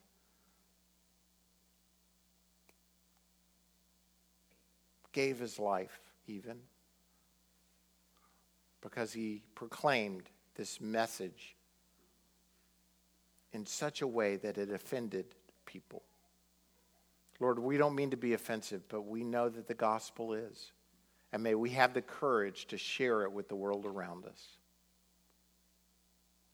Gave 5.12 5.38
his 5.38 5.58
life, 5.58 6.00
even, 6.26 6.58
because 8.80 9.12
he 9.12 9.42
proclaimed 9.54 10.28
this 10.56 10.80
message 10.80 11.56
in 13.52 13.64
such 13.64 14.02
a 14.02 14.06
way 14.06 14.36
that 14.36 14.58
it 14.58 14.70
offended 14.70 15.26
people. 15.64 16.02
Lord, 17.40 17.58
we 17.58 17.76
don't 17.76 17.94
mean 17.94 18.10
to 18.10 18.16
be 18.16 18.34
offensive, 18.34 18.82
but 18.88 19.02
we 19.02 19.24
know 19.24 19.48
that 19.48 19.66
the 19.66 19.74
gospel 19.74 20.34
is. 20.34 20.72
And 21.34 21.42
may 21.42 21.56
we 21.56 21.70
have 21.70 21.94
the 21.94 22.00
courage 22.00 22.66
to 22.66 22.78
share 22.78 23.22
it 23.22 23.32
with 23.32 23.48
the 23.48 23.56
world 23.56 23.86
around 23.86 24.24
us. 24.24 24.40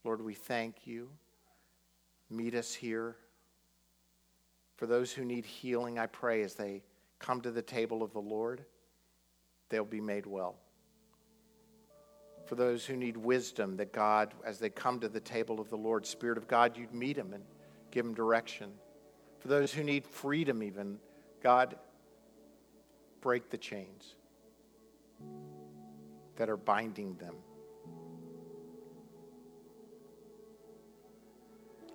Lord, 0.04 0.22
we 0.22 0.32
thank 0.32 0.86
you. 0.86 1.10
Meet 2.30 2.54
us 2.54 2.72
here. 2.72 3.16
For 4.78 4.86
those 4.86 5.12
who 5.12 5.22
need 5.22 5.44
healing, 5.44 5.98
I 5.98 6.06
pray 6.06 6.42
as 6.42 6.54
they 6.54 6.80
come 7.18 7.42
to 7.42 7.50
the 7.50 7.60
table 7.60 8.02
of 8.02 8.14
the 8.14 8.22
Lord, 8.22 8.64
they'll 9.68 9.84
be 9.84 10.00
made 10.00 10.24
well. 10.24 10.56
For 12.46 12.54
those 12.54 12.86
who 12.86 12.96
need 12.96 13.18
wisdom, 13.18 13.76
that 13.76 13.92
God, 13.92 14.32
as 14.46 14.58
they 14.58 14.70
come 14.70 14.98
to 15.00 15.10
the 15.10 15.20
table 15.20 15.60
of 15.60 15.68
the 15.68 15.76
Lord, 15.76 16.06
Spirit 16.06 16.38
of 16.38 16.48
God, 16.48 16.78
you'd 16.78 16.94
meet 16.94 17.16
them 17.16 17.34
and 17.34 17.44
give 17.90 18.06
them 18.06 18.14
direction. 18.14 18.70
For 19.40 19.48
those 19.48 19.74
who 19.74 19.84
need 19.84 20.06
freedom, 20.06 20.62
even, 20.62 20.96
God, 21.42 21.76
break 23.20 23.50
the 23.50 23.58
chains. 23.58 24.14
That 26.36 26.48
are 26.48 26.56
binding 26.56 27.14
them. 27.16 27.34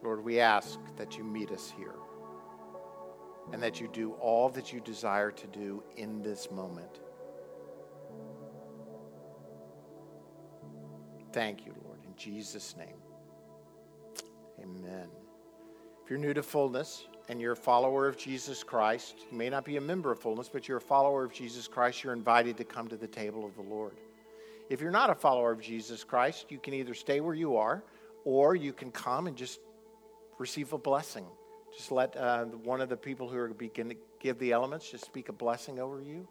Lord, 0.03 0.23
we 0.23 0.39
ask 0.39 0.79
that 0.97 1.17
you 1.17 1.23
meet 1.23 1.51
us 1.51 1.73
here 1.75 1.95
and 3.51 3.61
that 3.61 3.79
you 3.79 3.87
do 3.87 4.13
all 4.13 4.49
that 4.49 4.71
you 4.71 4.79
desire 4.79 5.31
to 5.31 5.47
do 5.47 5.83
in 5.97 6.21
this 6.21 6.51
moment. 6.51 6.99
Thank 11.31 11.65
you, 11.65 11.73
Lord, 11.83 11.99
in 12.05 12.15
Jesus' 12.15 12.75
name. 12.77 12.97
Amen. 14.61 15.09
If 16.03 16.09
you're 16.09 16.19
new 16.19 16.33
to 16.33 16.43
fullness 16.43 17.07
and 17.29 17.41
you're 17.41 17.53
a 17.53 17.57
follower 17.57 18.07
of 18.07 18.15
Jesus 18.15 18.63
Christ, 18.63 19.15
you 19.31 19.37
may 19.37 19.49
not 19.49 19.65
be 19.65 19.77
a 19.77 19.81
member 19.81 20.11
of 20.11 20.19
fullness, 20.19 20.49
but 20.49 20.67
you're 20.67 20.77
a 20.77 20.81
follower 20.81 21.23
of 21.23 21.33
Jesus 21.33 21.67
Christ, 21.67 22.03
you're 22.03 22.13
invited 22.13 22.57
to 22.57 22.63
come 22.63 22.87
to 22.87 22.95
the 22.95 23.07
table 23.07 23.43
of 23.43 23.55
the 23.55 23.63
Lord. 23.63 23.97
If 24.69 24.81
you're 24.81 24.91
not 24.91 25.09
a 25.09 25.15
follower 25.15 25.51
of 25.51 25.61
Jesus 25.61 26.03
Christ, 26.03 26.47
you 26.49 26.59
can 26.59 26.73
either 26.73 26.93
stay 26.93 27.19
where 27.19 27.35
you 27.35 27.57
are 27.57 27.83
or 28.23 28.55
you 28.55 28.73
can 28.73 28.91
come 28.91 29.27
and 29.27 29.35
just 29.35 29.59
receive 30.39 30.73
a 30.73 30.77
blessing. 30.77 31.25
Just 31.75 31.91
let 31.91 32.15
uh, 32.17 32.45
one 32.45 32.81
of 32.81 32.89
the 32.89 32.97
people 32.97 33.27
who 33.27 33.37
are 33.37 33.49
going 33.49 33.89
to 33.89 33.95
give 34.19 34.39
the 34.39 34.51
elements 34.51 34.89
just 34.89 35.05
speak 35.05 35.29
a 35.29 35.33
blessing 35.33 35.79
over 35.79 36.01
you. 36.01 36.27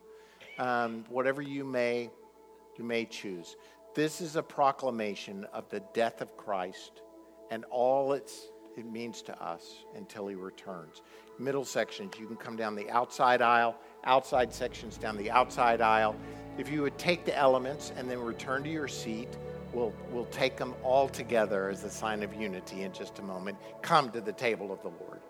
Um, 0.59 1.05
whatever 1.09 1.43
you 1.43 1.64
may, 1.64 2.11
you 2.76 2.85
may 2.85 3.05
choose. 3.05 3.57
This 3.95 4.20
is 4.20 4.37
a 4.37 4.43
proclamation 4.43 5.47
of 5.53 5.68
the 5.70 5.80
death 5.93 6.20
of 6.20 6.37
Christ 6.37 7.03
and 7.51 7.64
all 7.70 8.12
it's, 8.12 8.49
it 8.76 8.87
means 8.91 9.22
to 9.22 9.43
us 9.43 9.85
until 9.95 10.26
he 10.26 10.35
returns. 10.35 11.03
Middle 11.39 11.64
sections, 11.64 12.14
you 12.18 12.26
can 12.26 12.37
come 12.37 12.57
down 12.57 12.74
the 12.74 12.91
outside 12.91 13.43
aisle, 13.43 13.76
outside 14.05 14.52
sections 14.52 14.96
down 14.96 15.16
the 15.16 15.30
outside 15.30 15.80
aisle. 15.80 16.16
If 16.59 16.70
you 16.70 16.82
would 16.82 16.98
take 16.98 17.24
the 17.24 17.36
elements 17.36 17.92
and 17.96 18.09
then 18.09 18.20
return 18.20 18.62
to 18.64 18.70
your 18.70 18.88
seat, 18.88 19.28
we'll, 19.72 19.92
we'll 20.11 20.26
take 20.26 20.57
them 20.57 20.74
all 20.82 21.09
together 21.09 21.68
as 21.68 21.84
a 21.84 21.90
sign 21.90 22.22
of 22.22 22.34
unity 22.34 22.82
in 22.82 22.92
just 22.92 23.18
a 23.18 23.22
moment. 23.22 23.59
Come 23.82 24.11
to 24.11 24.20
the 24.20 24.32
table 24.32 24.72
of 24.72 24.80
the 24.82 24.88
Lord. 24.88 25.20